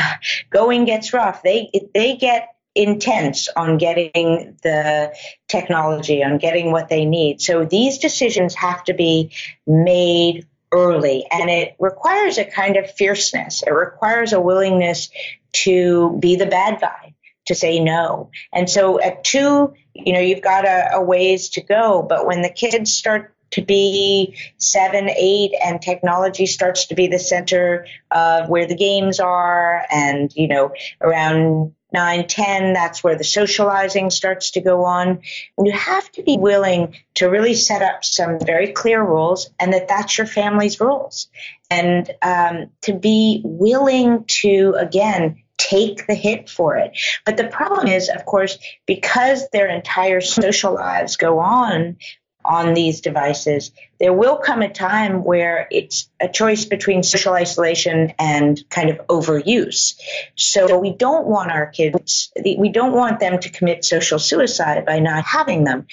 [0.50, 5.12] going gets rough, they, they get intense on getting the
[5.48, 7.40] technology, on getting what they need.
[7.40, 9.32] So these decisions have to be
[9.66, 13.62] made early and it requires a kind of fierceness.
[13.62, 15.10] It requires a willingness
[15.52, 17.14] to be the bad guy,
[17.46, 18.30] to say no.
[18.52, 22.42] And so at two, you know, you've got a, a ways to go, but when
[22.42, 28.48] the kids start to be seven, eight, and technology starts to be the center of
[28.48, 29.84] where the games are.
[29.90, 35.20] And, you know, around nine, 10, that's where the socializing starts to go on.
[35.58, 39.72] And you have to be willing to really set up some very clear rules and
[39.72, 41.28] that that's your family's rules.
[41.70, 46.98] And um, to be willing to, again, take the hit for it.
[47.26, 51.98] But the problem is, of course, because their entire social lives go on
[52.44, 58.12] on these devices, there will come a time where it's a choice between social isolation
[58.18, 59.94] and kind of overuse.
[60.36, 65.00] So we don't want our kids, we don't want them to commit social suicide by
[65.00, 65.86] not having them.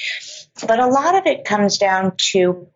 [0.65, 2.67] But a lot of it comes down to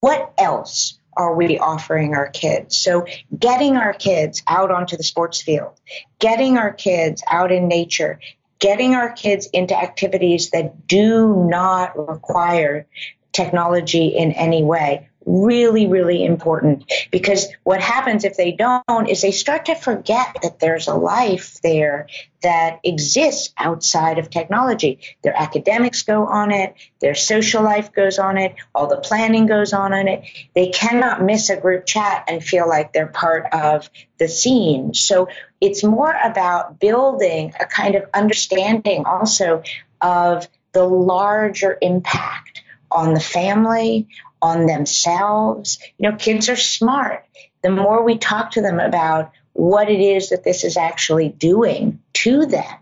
[0.00, 2.78] what else are we offering our kids?
[2.78, 3.06] So
[3.36, 5.78] getting our kids out onto the sports field,
[6.18, 8.20] getting our kids out in nature,
[8.60, 12.86] getting our kids into activities that do not require
[13.32, 19.30] technology in any way really, really important because what happens if they don't is they
[19.30, 22.08] start to forget that there's a life there
[22.42, 24.98] that exists outside of technology.
[25.22, 29.72] Their academics go on it, their social life goes on it, all the planning goes
[29.72, 30.24] on in it.
[30.54, 34.94] They cannot miss a group chat and feel like they're part of the scene.
[34.94, 35.28] So
[35.60, 39.62] it's more about building a kind of understanding also
[40.00, 44.08] of the larger impact on the family,
[44.40, 45.78] on themselves.
[45.98, 47.26] You know, kids are smart.
[47.62, 52.00] The more we talk to them about what it is that this is actually doing
[52.14, 52.78] to them,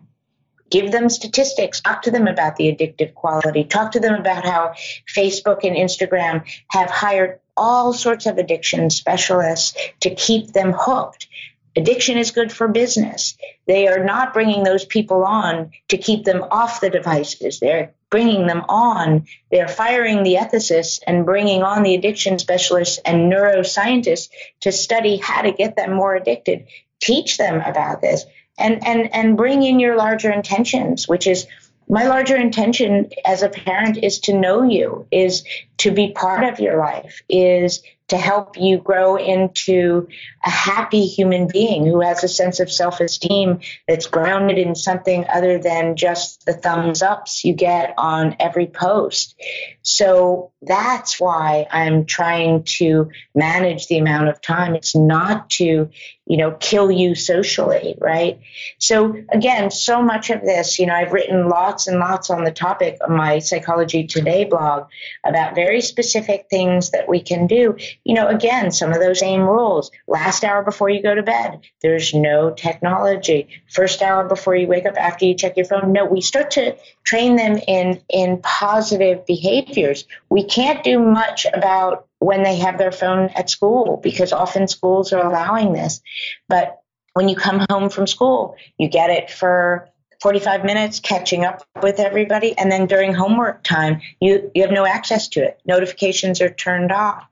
[0.71, 4.75] give them statistics, talk to them about the addictive quality, talk to them about how
[5.13, 11.27] Facebook and Instagram have hired all sorts of addiction specialists to keep them hooked.
[11.79, 13.39] Addiction is good for business.
[13.69, 17.61] They are not bringing those people on to keep them off the devices.
[17.61, 19.29] They're bringing them on.
[19.53, 24.29] They're firing the ethicists and bringing on the addiction specialists and neuroscientists
[24.63, 26.67] to study how to get them more addicted.
[27.01, 28.25] Teach them about this
[28.59, 31.47] and, and, and bring in your larger intentions, which is
[31.89, 35.45] my larger intention as a parent is to know you, is
[35.77, 40.09] to be part of your life, is to help you grow into
[40.45, 45.27] a happy human being who has a sense of self esteem that's grounded in something
[45.29, 49.37] other than just the thumbs ups you get on every post.
[49.83, 54.75] So that's why I'm trying to manage the amount of time.
[54.75, 55.91] It's not to,
[56.27, 58.41] you know, kill you socially, right?
[58.79, 62.51] So again, so much of this, you know, I've written lots and lots on the
[62.51, 64.89] topic of my Psychology Today blog
[65.25, 67.77] about very specific things that we can do.
[68.09, 69.91] You know, again, some of those same rules.
[70.07, 73.49] Last hour before you go to bed, there's no technology.
[73.71, 76.07] First hour before you wake up after you check your phone, no.
[76.07, 80.07] We start to train them in in positive behaviors.
[80.31, 85.13] We can't do much about when they have their phone at school because often schools
[85.13, 86.01] are allowing this.
[86.49, 86.81] But
[87.13, 89.91] when you come home from school, you get it for
[90.21, 94.87] 45 minutes catching up with everybody and then during homework time you you have no
[94.87, 95.61] access to it.
[95.65, 97.25] Notifications are turned off.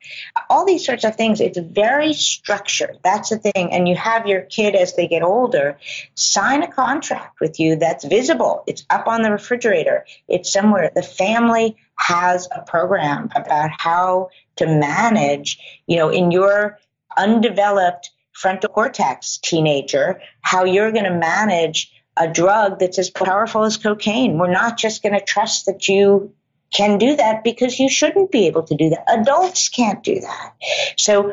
[0.48, 2.98] All these sorts of things it's very structured.
[3.02, 3.72] That's the thing.
[3.72, 5.78] And you have your kid as they get older
[6.14, 8.62] sign a contract with you that's visible.
[8.66, 10.06] It's up on the refrigerator.
[10.28, 10.90] It's somewhere.
[10.94, 16.78] The family has a program about how to manage, you know, in your
[17.16, 23.76] undeveloped frontal cortex teenager, how you're going to manage a drug that's as powerful as
[23.76, 24.38] cocaine.
[24.38, 26.34] We're not just going to trust that you
[26.72, 29.04] can do that because you shouldn't be able to do that.
[29.08, 30.54] Adults can't do that.
[30.96, 31.32] So,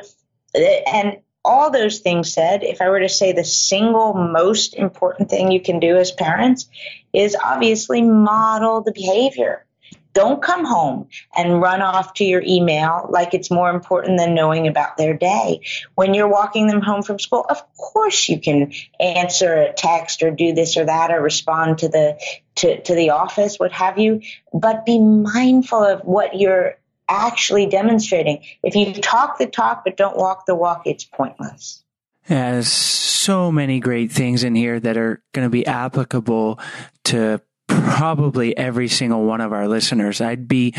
[0.55, 5.29] uh, and all those things said, if I were to say the single most important
[5.29, 6.69] thing you can do as parents
[7.11, 9.65] is obviously model the behavior.
[10.13, 14.67] Don't come home and run off to your email like it's more important than knowing
[14.67, 15.61] about their day.
[15.95, 20.31] When you're walking them home from school, of course you can answer a text or
[20.31, 22.19] do this or that or respond to the
[22.55, 24.21] to, to the office, what have you,
[24.53, 26.75] but be mindful of what you're
[27.09, 28.43] actually demonstrating.
[28.61, 31.83] If you talk the talk but don't walk the walk, it's pointless.
[32.29, 36.59] Yeah, there's so many great things in here that are going to be applicable
[37.05, 37.41] to
[37.81, 40.21] probably every single one of our listeners.
[40.21, 40.73] I'd be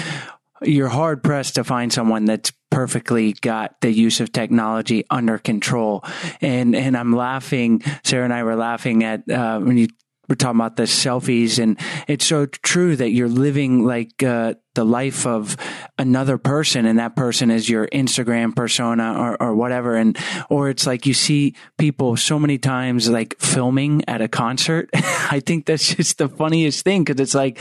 [0.63, 6.05] you're hard pressed to find someone that's perfectly got the use of technology under control.
[6.41, 7.83] And and I'm laughing.
[8.03, 9.89] Sarah and I were laughing at uh, when you
[10.29, 14.85] we're talking about the selfies and it's so true that you're living like uh, the
[14.85, 15.57] life of
[15.99, 20.19] another person and that person is your instagram persona or, or whatever and
[20.51, 24.91] or it's like you see people so many times like filming at a concert.
[24.95, 27.61] I think that's just the funniest thing because it's like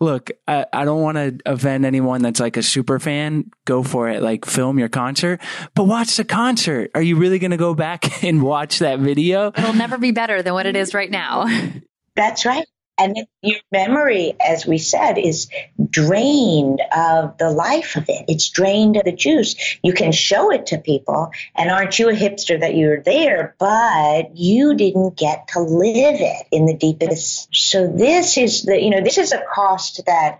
[0.00, 3.50] look i, I don't want to offend anyone that's like a super fan.
[3.64, 4.22] Go for it.
[4.22, 5.40] Like film your concert.
[5.74, 6.90] But watch the concert.
[6.94, 9.48] Are you really going to go back and watch that video?
[9.48, 11.46] It'll never be better than what it is right now
[12.16, 12.66] That's right.
[12.98, 15.48] And your memory, as we said, is
[15.88, 18.26] drained of the life of it.
[18.28, 19.56] It's drained of the juice.
[19.82, 23.56] You can show it to people, and aren't you a hipster that you were there,
[23.58, 27.48] but you didn't get to live it in the deepest.
[27.52, 30.38] So this is the, you know, this is a cost that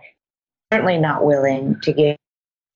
[0.71, 2.17] I'm certainly not willing to give.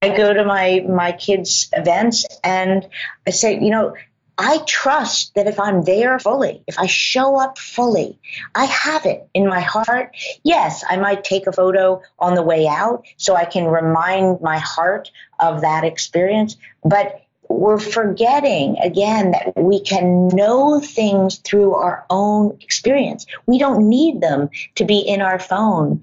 [0.02, 2.88] I go to my my kids' events and
[3.26, 3.96] I say, you know,
[4.38, 8.20] I trust that if I'm there fully, if I show up fully,
[8.54, 10.16] I have it in my heart.
[10.44, 14.60] Yes, I might take a photo on the way out so I can remind my
[14.60, 15.10] heart
[15.40, 22.58] of that experience, but we're forgetting again that we can know things through our own
[22.62, 23.26] experience.
[23.46, 26.02] We don't need them to be in our phone.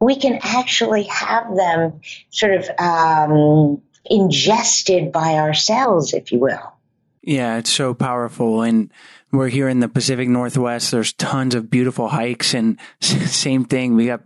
[0.00, 6.73] We can actually have them sort of um, ingested by ourselves, if you will.
[7.26, 8.62] Yeah, it's so powerful.
[8.62, 8.92] And
[9.32, 10.90] we're here in the Pacific Northwest.
[10.90, 13.96] There's tons of beautiful hikes and same thing.
[13.96, 14.20] We got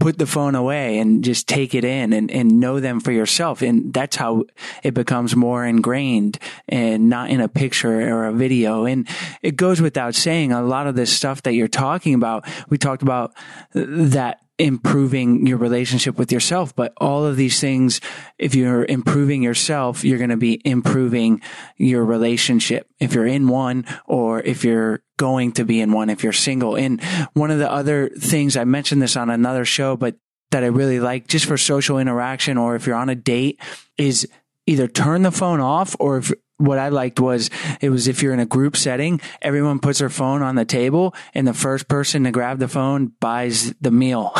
[0.00, 3.62] put the phone away and just take it in and, and know them for yourself.
[3.62, 4.44] And that's how
[4.82, 8.84] it becomes more ingrained and not in a picture or a video.
[8.84, 9.08] And
[9.40, 12.44] it goes without saying a lot of this stuff that you're talking about.
[12.68, 13.32] We talked about
[13.72, 16.74] that improving your relationship with yourself.
[16.74, 18.00] But all of these things,
[18.38, 21.42] if you're improving yourself, you're going to be improving
[21.76, 22.88] your relationship.
[23.00, 26.76] If you're in one or if you're going to be in one, if you're single.
[26.76, 27.02] And
[27.32, 30.16] one of the other things, I mentioned this on another show, but
[30.50, 33.60] that I really like just for social interaction or if you're on a date
[33.98, 34.28] is
[34.66, 37.50] either turn the phone off or if what I liked was
[37.80, 41.14] it was if you're in a group setting, everyone puts their phone on the table
[41.34, 44.32] and the first person to grab the phone buys the meal.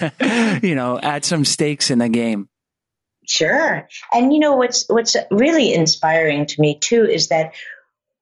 [0.62, 2.48] you know, add some stakes in the game.
[3.26, 3.88] Sure.
[4.12, 7.54] And you know what's what's really inspiring to me too is that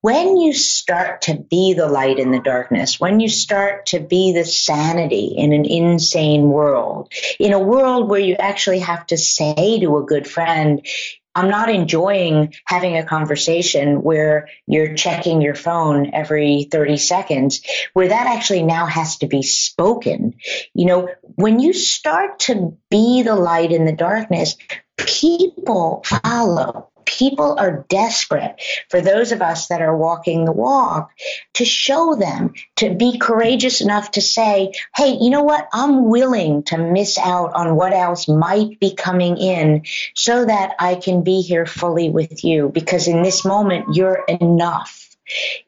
[0.02, 4.32] when you start to be the light in the darkness, when you start to be
[4.32, 9.80] the sanity in an insane world, in a world where you actually have to say
[9.80, 10.86] to a good friend,
[11.34, 17.62] I'm not enjoying having a conversation where you're checking your phone every 30 seconds,
[17.92, 20.34] where that actually now has to be spoken.
[20.74, 24.56] You know, when you start to be the light in the darkness,
[24.96, 31.10] people follow people are desperate for those of us that are walking the walk
[31.54, 35.68] to show them, to be courageous enough to say, hey, you know what?
[35.72, 39.82] I'm willing to miss out on what else might be coming in
[40.14, 45.08] so that I can be here fully with you because in this moment, you're enough.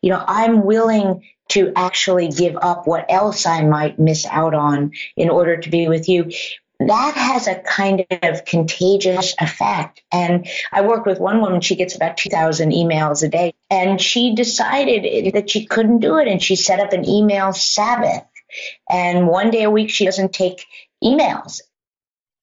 [0.00, 4.92] You know, I'm willing to actually give up what else I might miss out on
[5.16, 6.30] in order to be with you
[6.88, 10.02] that has a kind of contagious effect.
[10.12, 14.34] And I work with one woman, she gets about 2,000 emails a day, and she
[14.34, 16.28] decided that she couldn't do it.
[16.28, 18.24] And she set up an email Sabbath.
[18.88, 20.66] And one day a week, she doesn't take
[21.02, 21.60] emails.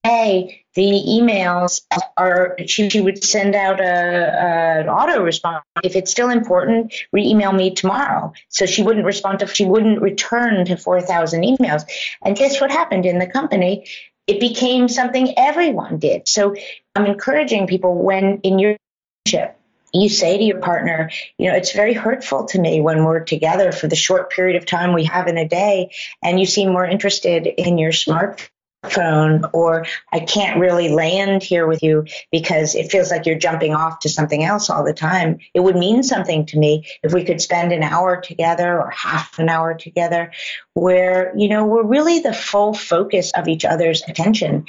[0.04, 1.82] Hey, the emails
[2.16, 5.66] are, she, she would send out a, a, an auto response.
[5.84, 8.32] If it's still important, re-email me tomorrow.
[8.48, 11.84] So she wouldn't respond to, she wouldn't return to 4,000 emails.
[12.24, 13.88] And guess what happened in the company?
[14.30, 16.28] It became something everyone did.
[16.28, 16.56] So
[16.96, 18.78] I'm encouraging people when in your
[19.26, 19.60] relationship,
[19.92, 21.10] you say to your partner,
[21.40, 24.68] you know, it's very hurtful to me when we're together for the short period of
[24.68, 25.90] time we have in a day,
[26.22, 28.48] and you seem more interested in your smartphone
[28.88, 33.76] phone or I can't really land here with you because it feels like you're jumping
[33.76, 35.40] off to something else all the time.
[35.54, 39.38] It would mean something to me if we could spend an hour together or half
[39.38, 40.32] an hour together
[40.76, 44.66] where, you know, we're really the full focus of each other's attention.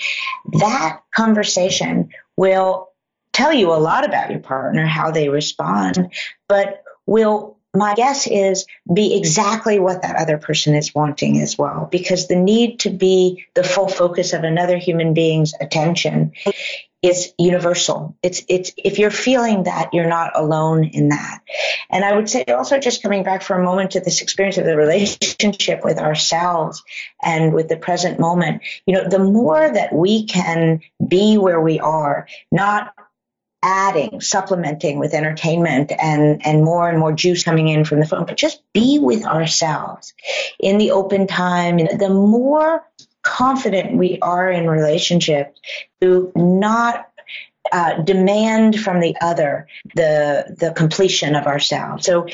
[0.58, 2.88] That conversation will
[3.32, 6.12] tell you a lot about your partner, how they respond,
[6.48, 11.88] but will my guess is be exactly what that other person is wanting as well
[11.90, 16.32] because the need to be the full focus of another human being's attention
[17.02, 18.14] is universal.
[18.22, 21.40] It's it's if you're feeling that you're not alone in that.
[21.88, 24.64] And i would say also just coming back for a moment to this experience of
[24.64, 26.82] the relationship with ourselves
[27.22, 31.80] and with the present moment you know the more that we can be where we
[31.80, 32.94] are not
[33.62, 38.24] adding, supplementing with entertainment and, and more and more juice coming in from the phone,
[38.24, 40.14] but just be with ourselves
[40.58, 41.76] in the open time.
[41.76, 42.84] The more
[43.22, 45.60] confident we are in relationships
[46.00, 47.06] to not
[47.72, 52.06] uh, demand from the other the the completion of ourselves.
[52.06, 52.26] So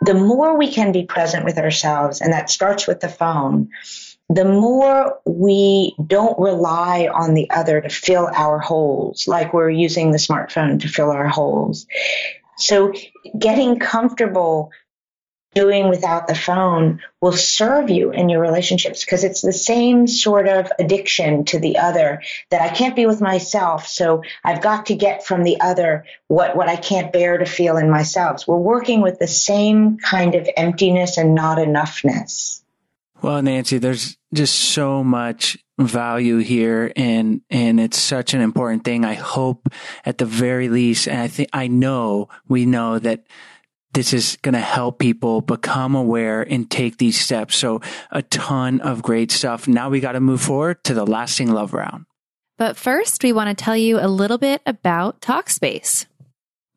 [0.00, 3.70] the more we can be present with ourselves, and that starts with the phone,
[4.30, 10.12] the more we don't rely on the other to fill our holes, like we're using
[10.12, 11.86] the smartphone to fill our holes.
[12.56, 12.92] So
[13.36, 14.70] getting comfortable
[15.52, 20.46] doing without the phone will serve you in your relationships because it's the same sort
[20.46, 23.88] of addiction to the other that I can't be with myself.
[23.88, 27.78] So I've got to get from the other what, what I can't bear to feel
[27.78, 28.40] in myself.
[28.40, 32.62] So we're working with the same kind of emptiness and not enoughness.
[33.20, 39.04] Well, Nancy, there's just so much value here and and it's such an important thing.
[39.04, 39.68] I hope
[40.04, 43.24] at the very least and I think I know we know that
[43.92, 47.56] this is going to help people become aware and take these steps.
[47.56, 47.80] So
[48.12, 49.66] a ton of great stuff.
[49.66, 52.06] Now we got to move forward to the lasting love round.
[52.56, 56.06] But first, we want to tell you a little bit about Talkspace.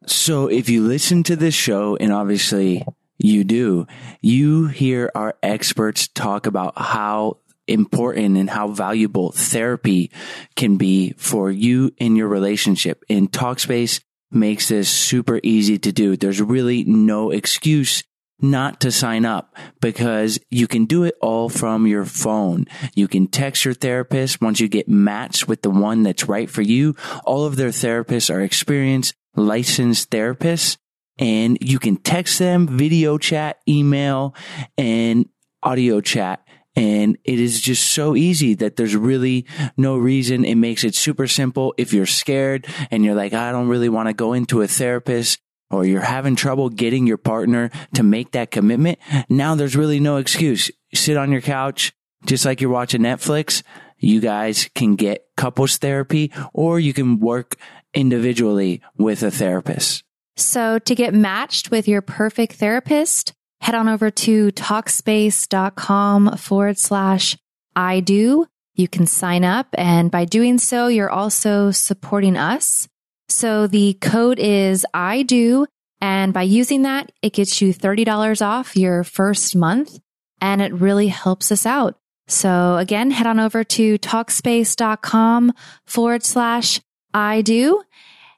[0.08, 2.84] So if you listen to this show and obviously
[3.24, 3.88] you do.
[4.22, 7.38] You hear our experts talk about how
[7.68, 10.12] important and how valuable therapy
[10.56, 13.04] can be for you in your relationship.
[13.10, 14.02] And Talkspace
[14.32, 16.18] makes this super easy to do.
[16.18, 18.04] There's really no excuse
[18.42, 22.66] not to sign up because you can do it all from your phone.
[22.94, 26.62] You can text your therapist once you get matched with the one that's right for
[26.62, 26.96] you.
[27.26, 30.78] All of their therapists are experienced, licensed therapists
[31.20, 34.36] and you can text them, video chat, email,
[34.78, 35.28] and
[35.62, 36.43] audio chat.
[36.76, 39.46] And it is just so easy that there's really
[39.78, 40.44] no reason.
[40.44, 41.74] It makes it super simple.
[41.78, 45.40] If you're scared and you're like, I don't really want to go into a therapist
[45.70, 48.98] or you're having trouble getting your partner to make that commitment,
[49.30, 50.72] now there's really no excuse.
[50.94, 51.94] sit on your couch,
[52.26, 53.62] just like you're watching Netflix.
[53.98, 57.56] You guys can get couples therapy or you can work
[57.94, 60.04] individually with a therapist.
[60.36, 63.34] So to get matched with your perfect therapist,
[63.64, 67.38] head on over to talkspace.com forward slash
[67.78, 68.46] I do.
[68.76, 72.90] You can sign up and by doing so, you're also supporting us.
[73.30, 75.66] So the code is I do.
[76.02, 79.98] And by using that, it gets you $30 off your first month
[80.42, 81.96] and it really helps us out.
[82.28, 85.54] So again, head on over to talkspace.com
[85.86, 86.82] forward slash
[87.14, 87.82] I do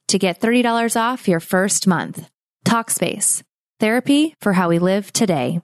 [0.10, 2.30] to get $30 off your first month.
[2.64, 3.42] Talkspace,
[3.80, 5.62] therapy for how we live today.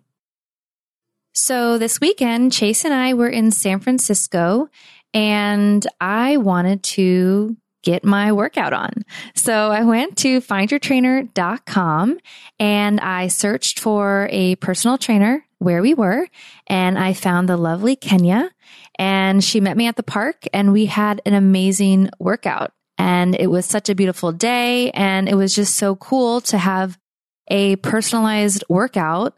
[1.34, 4.70] So this weekend, Chase and I were in San Francisco
[5.14, 8.92] and I wanted to get my workout on.
[9.34, 12.20] So I went to findyourtrainer.com
[12.60, 16.28] and I searched for a personal trainer where we were
[16.68, 18.52] and I found the lovely Kenya
[19.00, 22.72] and she met me at the park and we had an amazing workout.
[22.98, 24.92] And it was such a beautiful day.
[24.92, 27.00] And it was just so cool to have
[27.48, 29.38] a personalized workout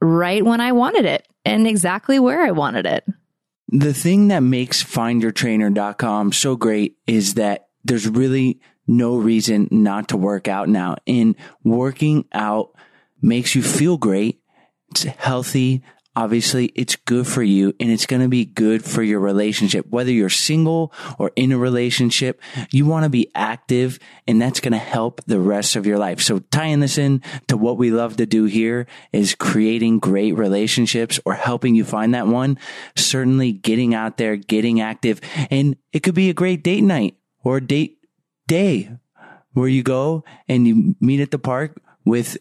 [0.00, 3.04] right when I wanted it and exactly where I wanted it.
[3.68, 10.16] The thing that makes findyourtrainer.com so great is that there's really no reason not to
[10.16, 10.96] work out now.
[11.06, 12.74] And working out
[13.22, 14.40] makes you feel great.
[14.90, 15.82] It's healthy
[16.16, 19.86] obviously it's good for you and it's going to be good for your relationship.
[19.88, 22.40] Whether you're single or in a relationship,
[22.70, 26.20] you want to be active and that's going to help the rest of your life.
[26.20, 31.20] So tying this in to what we love to do here is creating great relationships
[31.24, 32.58] or helping you find that one.
[32.96, 37.60] Certainly getting out there, getting active and it could be a great date night or
[37.60, 37.98] date
[38.46, 38.90] day
[39.52, 42.36] where you go and you meet at the park with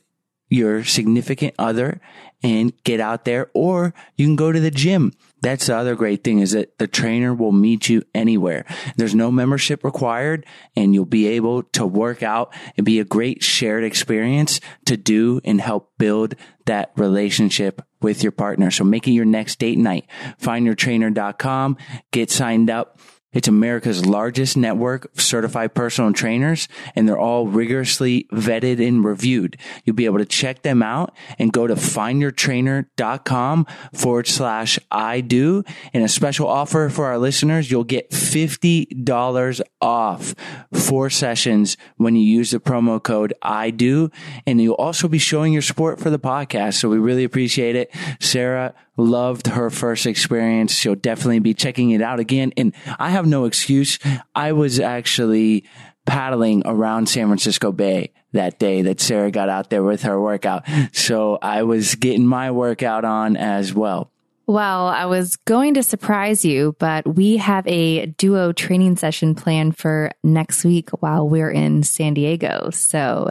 [0.50, 2.02] your significant other
[2.42, 5.14] and get out there or you can go to the gym.
[5.42, 8.66] That's the other great thing is that the trainer will meet you anywhere.
[8.98, 10.46] There's no membership required
[10.76, 15.40] and you'll be able to work out and be a great shared experience to do
[15.46, 16.36] and help build
[16.66, 18.72] that relationship with your partner.
[18.72, 20.08] So make it your next date night.
[20.42, 21.78] Findyourtrainer.com,
[22.12, 23.00] get signed up
[23.32, 29.58] it's America's largest network of certified personal trainers, and they're all rigorously vetted and reviewed.
[29.86, 35.64] You'll be able to check them out and go to findyourtrainer.com forward slash I do.
[35.94, 40.36] And a special offer for our listeners, you'll get $50 off
[40.74, 44.10] four sessions when you use the promo code I do.
[44.48, 46.76] And you'll also be showing your support for the podcast.
[46.76, 47.94] So we really appreciate it.
[48.20, 50.74] Sarah, loved her first experience.
[50.74, 52.54] She'll definitely be checking it out again.
[52.58, 53.98] And I have no excuse.
[54.36, 55.66] I was actually
[56.06, 60.66] paddling around San Francisco Bay that day that Sarah got out there with her workout.
[60.92, 64.12] So I was getting my workout on as well.
[64.46, 69.78] Well, I was going to surprise you, but we have a duo training session planned
[69.78, 72.72] for next week while we're in San Diego.
[72.72, 73.30] So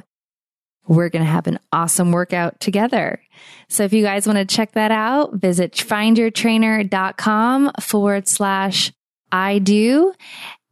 [0.88, 3.20] we're going to have an awesome workout together.
[3.68, 8.92] So if you guys want to check that out, visit findyourtrainer.com forward slash
[9.30, 10.14] I do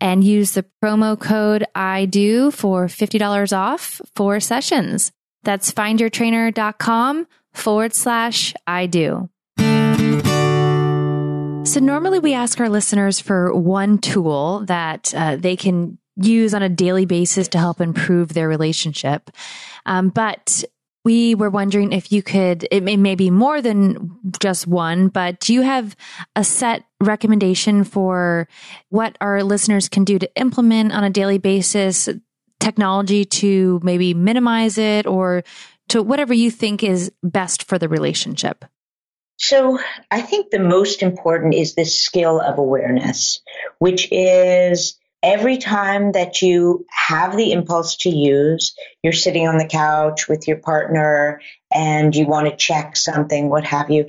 [0.00, 5.12] and use the promo code I do for $50 off for sessions.
[5.42, 9.28] That's findyourtrainer.com forward slash I do.
[11.66, 16.62] So normally we ask our listeners for one tool that uh, they can use on
[16.62, 19.30] a daily basis to help improve their relationship.
[19.84, 20.64] Um, but
[21.04, 25.38] we were wondering if you could, it may, may be more than just one, but
[25.38, 25.94] do you have
[26.34, 28.48] a set recommendation for
[28.88, 32.08] what our listeners can do to implement on a daily basis
[32.58, 35.44] technology to maybe minimize it or
[35.90, 38.64] to whatever you think is best for the relationship?
[39.38, 39.78] So
[40.10, 43.40] I think the most important is this skill of awareness,
[43.78, 49.66] which is every time that you have the impulse to use, you're sitting on the
[49.66, 51.40] couch with your partner
[51.74, 54.08] and you want to check something, what have you,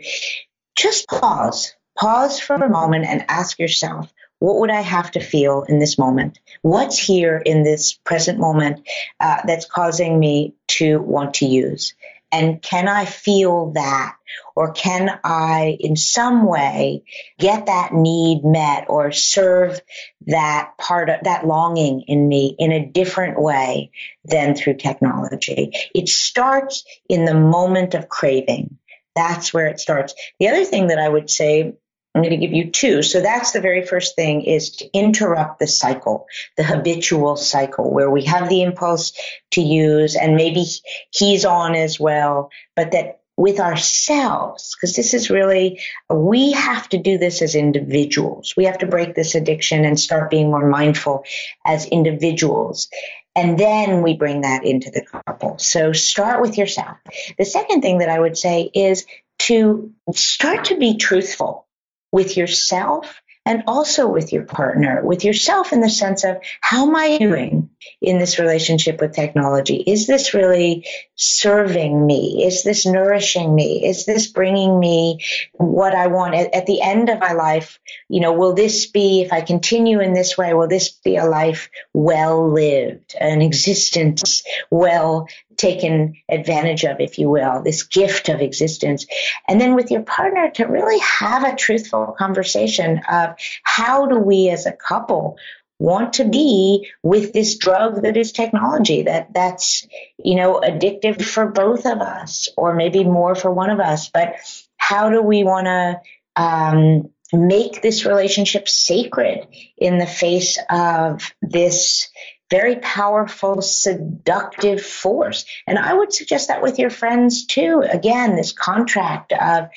[0.78, 1.74] just pause.
[1.98, 5.98] Pause for a moment and ask yourself, what would I have to feel in this
[5.98, 6.38] moment?
[6.62, 8.88] What's here in this present moment
[9.20, 11.96] uh, that's causing me to want to use?
[12.32, 14.16] And can I feel that?
[14.56, 17.04] Or can I, in some way,
[17.40, 19.80] get that need met or serve
[20.26, 23.92] that part of that longing in me in a different way
[24.26, 25.72] than through technology?
[25.96, 28.78] It starts in the moment of craving.
[29.16, 30.14] That's where it starts.
[30.40, 31.74] The other thing that I would say
[32.16, 33.04] I'm going to give you two.
[33.04, 38.10] So that's the very first thing is to interrupt the cycle, the habitual cycle where
[38.10, 39.14] we have the impulse
[39.52, 40.66] to use and maybe
[41.12, 45.80] he's on as well, but that with ourselves, because this is really,
[46.10, 48.56] we have to do this as individuals.
[48.58, 51.24] We have to break this addiction and start being more mindful
[51.64, 52.90] as individuals.
[53.36, 55.60] And then we bring that into the couple.
[55.60, 56.98] So start with yourself.
[57.38, 59.06] The second thing that I would say is
[59.40, 61.67] to start to be truthful
[62.12, 66.96] with yourself and also with your partner, with yourself in the sense of how am
[66.98, 67.70] I doing
[68.02, 69.78] in this relationship with technology?
[69.78, 70.86] Is this really
[71.16, 72.44] serving me?
[72.46, 73.86] Is this nourishing me?
[73.86, 77.80] Is this bringing me what I want at, the end of my life?
[78.10, 81.26] You know, will this be, if I continue in this way, will this be a
[81.26, 88.42] life well lived, an existence well taken advantage of, if you will, this gift of
[88.42, 89.06] existence.
[89.48, 94.50] And then with your partner to really have a truthful conversation of how do we
[94.50, 95.38] as a couple
[95.80, 99.88] want to be with this drug that is technology that that's
[100.18, 104.38] you know addictive for both of us or maybe more for one of us but
[104.78, 106.02] how do we want to
[106.36, 109.48] um, make this relationship sacred
[109.78, 112.10] in the face of this
[112.50, 115.46] very powerful, seductive force.
[115.66, 117.84] And I would suggest that with your friends too.
[117.90, 119.68] Again, this contract of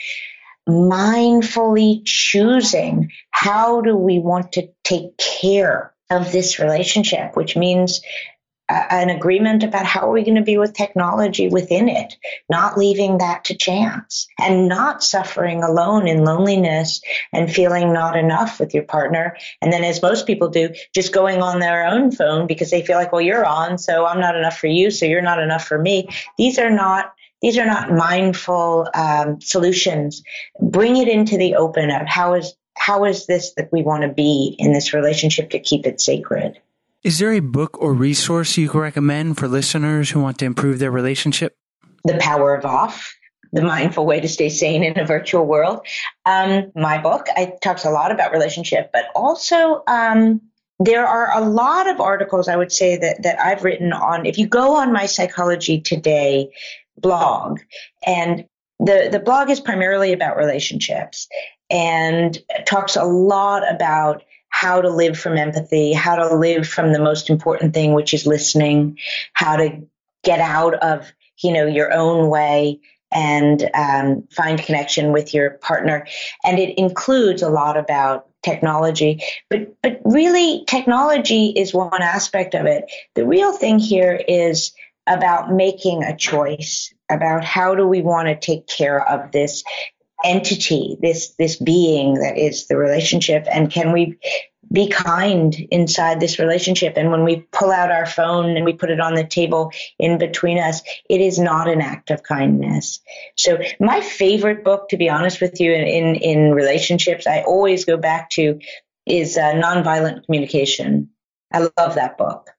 [0.69, 8.01] mindfully choosing how do we want to take care of this relationship, which means
[8.71, 12.17] an agreement about how are we going to be with technology within it,
[12.49, 17.01] not leaving that to chance and not suffering alone in loneliness
[17.33, 19.37] and feeling not enough with your partner.
[19.61, 22.97] And then, as most people do, just going on their own phone because they feel
[22.97, 25.79] like, well, you're on, so I'm not enough for you, so you're not enough for
[25.79, 26.09] me.
[26.39, 27.13] These are not
[27.43, 30.23] these are not mindful um, solutions.
[30.61, 34.09] Bring it into the open of how is how is this that we want to
[34.09, 36.61] be in this relationship to keep it sacred.
[37.03, 40.79] Is there a book or resource you can recommend for listeners who want to improve
[40.79, 41.57] their relationship?
[42.05, 43.15] The Power of Off,
[43.53, 45.87] the mindful way to stay sane in a virtual world.
[46.27, 50.43] Um, my book, I talks a lot about relationship, but also um,
[50.79, 54.27] there are a lot of articles I would say that that I've written on.
[54.27, 56.51] If you go on my Psychology Today
[56.99, 57.61] blog,
[58.07, 58.45] and
[58.79, 61.29] the the blog is primarily about relationships
[61.71, 66.99] and talks a lot about how to live from empathy, how to live from the
[66.99, 68.99] most important thing, which is listening,
[69.33, 69.83] how to
[70.23, 71.11] get out of,
[71.43, 72.81] you know, your own way
[73.13, 76.07] and um, find connection with your partner.
[76.45, 82.67] And it includes a lot about technology, but, but really technology is one aspect of
[82.67, 82.85] it.
[83.15, 84.73] The real thing here is
[85.07, 89.65] about making a choice about how do we want to take care of this
[90.25, 94.19] entity, this this being that is the relationship, and can we
[94.73, 96.95] be kind inside this relationship?
[96.97, 100.19] And when we pull out our phone and we put it on the table in
[100.19, 103.01] between us, it is not an act of kindness.
[103.37, 107.97] So my favorite book, to be honest with you, in in, relationships, I always go
[107.97, 108.61] back to
[109.07, 111.11] is uh, Nonviolent Communication.
[111.53, 112.51] I love that book,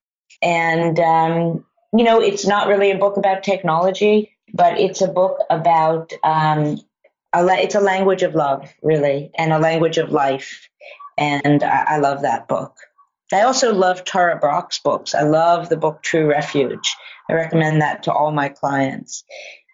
[0.41, 5.38] and um, you know, it's not really a book about technology, but it's a book
[5.49, 6.80] about um,
[7.34, 10.67] it's a language of love, really, and a language of life.
[11.17, 12.75] And I, I love that book.
[13.34, 15.15] I also love Tara Brach's books.
[15.15, 16.95] I love the book True Refuge.
[17.29, 19.23] I recommend that to all my clients.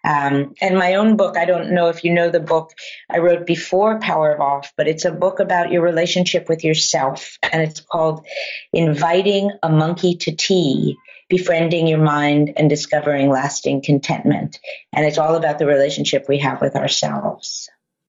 [0.04, 2.70] Um, and my own book, I don't know if you know the book
[3.10, 7.36] I wrote before Power of Off, but it's a book about your relationship with yourself.
[7.42, 8.24] And it's called
[8.72, 10.96] Inviting a Monkey to Tea
[11.28, 14.58] befriending your mind and discovering lasting contentment.
[14.92, 17.68] And it's all about the relationship we have with ourselves.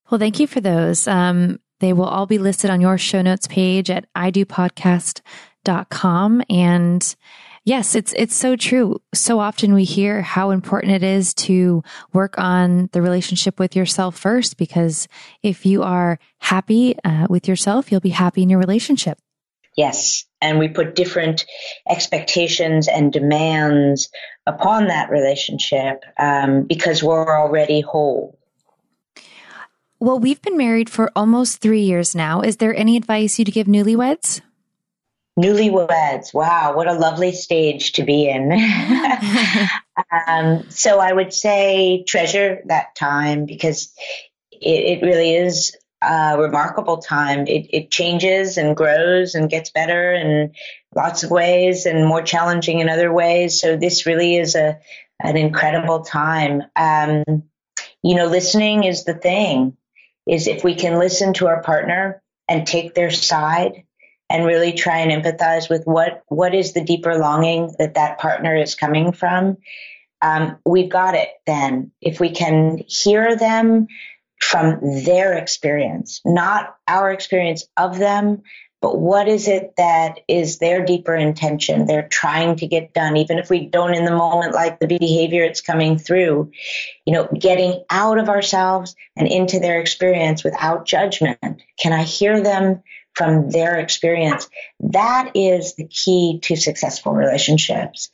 [0.10, 1.08] Well, thank you for those.
[1.08, 6.44] Um, they will all be listed on your show notes page at idopodcast.com.
[6.50, 7.16] And
[7.64, 9.02] yes, it's, it's so true.
[9.14, 14.18] So often we hear how important it is to work on the relationship with yourself
[14.18, 15.10] first, because
[15.44, 19.20] if you are happy uh, with yourself, you'll be happy in your relationship.
[19.76, 20.26] Yes.
[20.42, 21.46] And we put different
[21.90, 24.10] expectations and demands
[24.46, 28.38] upon that relationship um, because we're already whole.
[30.00, 32.42] Well, we've been married for almost three years now.
[32.42, 34.40] Is there any advice you'd give newlyweds?
[35.38, 38.52] Newlyweds, wow, what a lovely stage to be in.
[40.28, 43.94] um, so I would say treasure that time because
[44.52, 47.48] it, it really is a remarkable time.
[47.48, 50.54] It, it changes and grows and gets better in
[50.96, 53.60] lots of ways and more challenging in other ways.
[53.60, 54.80] So this really is a
[55.22, 56.64] an incredible time.
[56.78, 57.24] Um,
[58.02, 59.76] you know, listening is the thing.
[60.26, 63.84] Is if we can listen to our partner and take their side
[64.30, 68.56] and really try and empathize with what what is the deeper longing that that partner
[68.56, 69.58] is coming from.
[70.22, 71.92] Um, we've got it then.
[72.02, 73.88] If we can hear them,
[74.40, 78.42] from their experience, not our experience of them,
[78.82, 83.18] but what is it that is their deeper intention they're trying to get done?
[83.18, 86.52] Even if we don't in the moment like the behavior it's coming through
[87.06, 91.62] you know getting out of ourselves and into their experience without judgment.
[91.78, 92.82] Can i hear them
[93.16, 94.48] from their experience?
[94.80, 98.10] That is the key to successful relationships.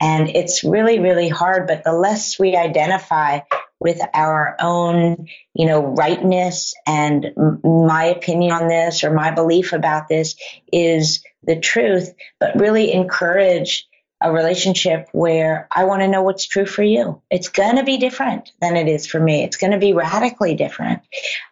[0.00, 3.40] And it's really really hard but the less we identify
[3.84, 7.26] with our own, you know, rightness and
[7.62, 10.36] my opinion on this or my belief about this
[10.72, 13.86] is the truth, but really encourage
[14.22, 17.20] a relationship where I want to know what's true for you.
[17.30, 19.44] It's going to be different than it is for me.
[19.44, 21.02] It's going to be radically different.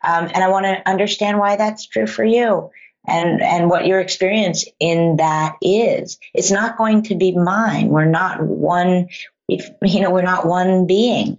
[0.02, 2.70] Um, and I want to understand why that's true for you
[3.06, 6.18] and, and what your experience in that is.
[6.32, 7.88] It's not going to be mine.
[7.88, 9.08] We're not one,
[9.48, 11.36] you know, we're not one being.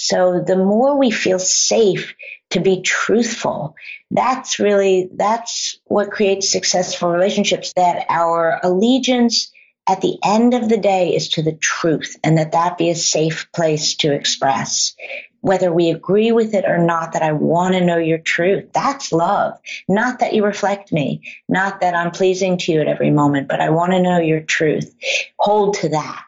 [0.00, 2.14] So the more we feel safe
[2.50, 3.74] to be truthful,
[4.10, 9.50] that's really, that's what creates successful relationships that our allegiance
[9.88, 12.94] at the end of the day is to the truth and that that be a
[12.94, 14.94] safe place to express.
[15.40, 18.72] whether we agree with it or not, that I want to know your truth.
[18.72, 19.54] That's love.
[19.88, 23.60] Not that you reflect me, not that I'm pleasing to you at every moment, but
[23.60, 24.94] I want to know your truth.
[25.38, 26.24] Hold to that.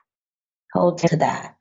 [0.74, 1.56] Hold to that.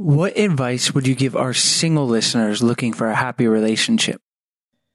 [0.00, 4.22] What advice would you give our single listeners looking for a happy relationship?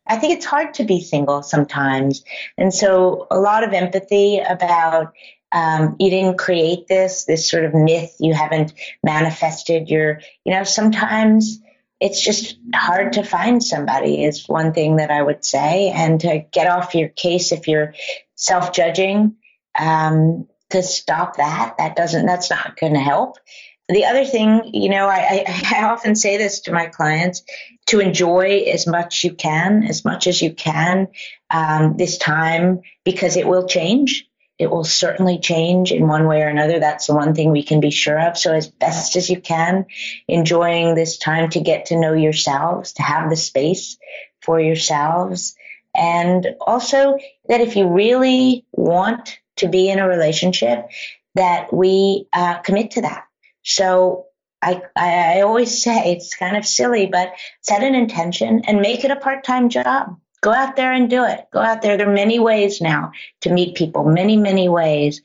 [0.08, 2.24] I think it's hard to be single sometimes.
[2.58, 5.14] And so a lot of empathy about
[5.52, 8.16] um, you didn't create this, this sort of myth.
[8.20, 11.60] You haven't manifested your, you know, sometimes
[12.00, 15.92] it's just hard to find somebody is one thing that I would say.
[15.92, 17.94] And to get off your case if you're
[18.34, 19.36] self judging,
[19.78, 23.38] um, to stop that, that doesn't, that's not going to help.
[23.88, 25.44] The other thing, you know, I,
[25.76, 27.44] I, often say this to my clients
[27.88, 31.08] to enjoy as much you can, as much as you can,
[31.52, 34.28] um, this time because it will change.
[34.58, 36.80] It will certainly change in one way or another.
[36.80, 38.38] That's the one thing we can be sure of.
[38.38, 39.86] So as best as you can,
[40.28, 43.98] enjoying this time to get to know yourselves, to have the space
[44.42, 45.56] for yourselves.
[45.94, 47.18] And also
[47.50, 50.88] that if you really want to be in a relationship,
[51.36, 53.26] that we uh, commit to that.
[53.66, 54.28] So
[54.62, 59.12] I, I always say it's kind of silly, but set an intention and make it
[59.12, 60.18] a part-time job.
[60.42, 61.48] Go out there and do it.
[61.52, 61.98] Go out there.
[61.98, 63.12] There are many ways now
[63.42, 65.22] to meet people, many, many ways.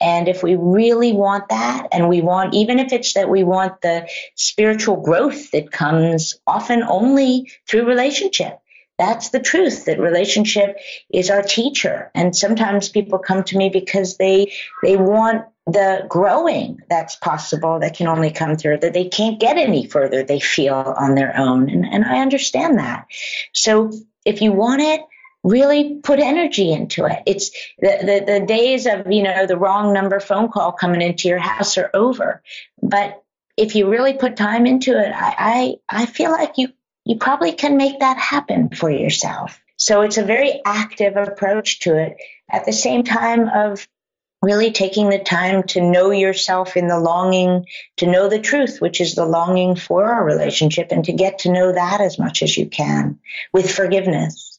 [0.00, 3.80] And if we really want that, and we want, even if it's that we want
[3.80, 8.58] the spiritual growth that comes often only through relationship,
[8.98, 10.78] that's the truth that relationship
[11.08, 12.10] is our teacher.
[12.14, 17.96] And sometimes people come to me because they, they want the growing that's possible that
[17.96, 21.70] can only come through that they can't get any further they feel on their own
[21.70, 23.06] and, and i understand that
[23.54, 23.90] so
[24.24, 25.00] if you want it,
[25.42, 27.22] really put energy into it.
[27.26, 31.28] It's the, the, the days of, you know, the wrong number phone call coming into
[31.28, 32.42] your house are over.
[32.82, 33.22] But
[33.56, 36.68] if you really put time into it, I, I, I feel like you,
[37.04, 39.60] you probably can make that happen for yourself.
[39.76, 42.16] So it's a very active approach to it
[42.50, 43.86] at the same time of
[44.44, 47.66] really taking the time to know yourself in the longing
[47.96, 51.52] to know the truth, which is the longing for our relationship and to get to
[51.52, 53.18] know that as much as you can
[53.52, 54.54] with forgiveness.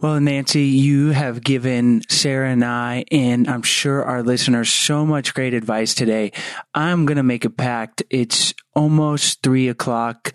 [0.00, 5.32] Well, Nancy, you have given Sarah and I, and I'm sure our listeners, so much
[5.32, 6.32] great advice today.
[6.74, 8.02] I'm going to make a pact.
[8.10, 10.32] It's almost three o'clock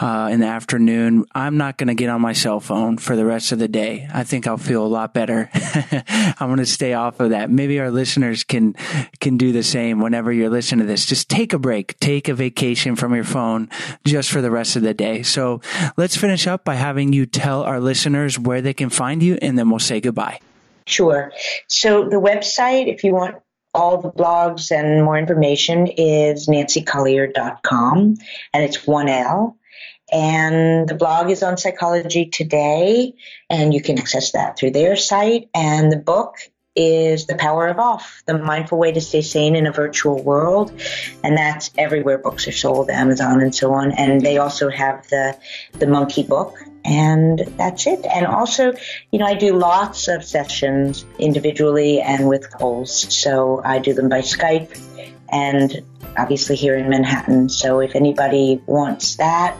[0.00, 1.26] uh, in the afternoon.
[1.34, 4.08] I'm not going to get on my cell phone for the rest of the day.
[4.12, 5.50] I think I'll feel a lot better.
[5.54, 7.50] I'm going to stay off of that.
[7.50, 8.74] Maybe our listeners can
[9.20, 11.04] can do the same whenever you're listening to this.
[11.04, 13.68] Just take a break, take a vacation from your phone
[14.04, 15.22] just for the rest of the day.
[15.22, 15.60] So
[15.96, 19.58] let's finish up by having you tell our listeners where they can find you, and
[19.58, 20.40] then we'll say goodbye.
[20.86, 21.32] Sure.
[21.68, 23.36] So the website, if you want
[23.72, 28.16] all the blogs and more information is nancycolier.com
[28.52, 29.56] and it's one L.
[30.12, 33.14] And the blog is on Psychology Today,
[33.48, 35.48] and you can access that through their site.
[35.54, 36.36] And the book
[36.76, 40.72] is The Power of Off, the mindful way to stay sane in a virtual world.
[41.24, 43.92] And that's everywhere books are sold, Amazon and so on.
[43.92, 45.36] And they also have the,
[45.72, 46.56] the monkey book.
[46.84, 48.06] And that's it.
[48.06, 48.72] And also,
[49.10, 53.14] you know, I do lots of sessions individually and with Coles.
[53.14, 54.78] So I do them by Skype
[55.30, 55.82] and
[56.18, 57.48] obviously here in Manhattan.
[57.48, 59.56] So if anybody wants that,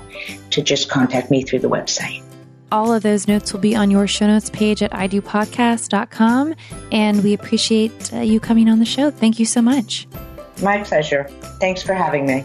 [0.50, 2.22] to just contact me through the website.
[2.72, 6.54] All of those notes will be on your show notes page at idopodcast.com.
[6.92, 9.10] And we appreciate uh, you coming on the show.
[9.10, 10.06] Thank you so much.
[10.62, 11.24] My pleasure.
[11.58, 12.44] Thanks for having me.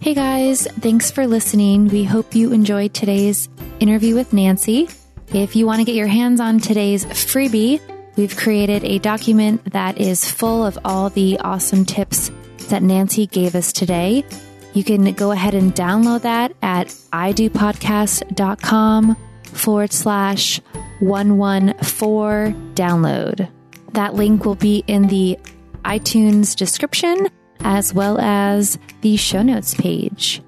[0.00, 1.88] Hey guys, thanks for listening.
[1.88, 3.50] We hope you enjoyed today's
[3.80, 4.88] interview with Nancy.
[5.28, 7.80] If you want to get your hands on today's freebie,
[8.16, 12.30] we've created a document that is full of all the awesome tips
[12.68, 14.24] that Nancy gave us today.
[14.72, 20.60] You can go ahead and download that at idopodcast.com forward slash
[21.00, 23.50] 114 download.
[23.92, 25.38] That link will be in the
[25.84, 27.28] iTunes description
[27.60, 30.40] as well as the show notes page.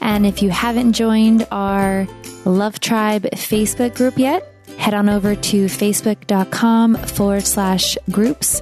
[0.00, 2.06] And if you haven't joined our
[2.44, 8.60] Love Tribe Facebook group yet, head on over to facebook.com forward slash groups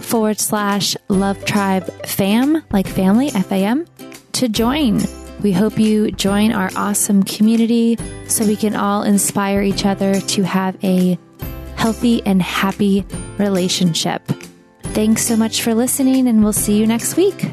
[0.00, 3.86] forward slash Love Tribe fam, like family, F A M
[4.32, 5.00] to join.
[5.42, 10.42] We hope you join our awesome community so we can all inspire each other to
[10.42, 11.18] have a
[11.76, 13.04] healthy and happy
[13.38, 14.22] relationship.
[14.82, 17.50] Thanks so much for listening, and we'll see you next week.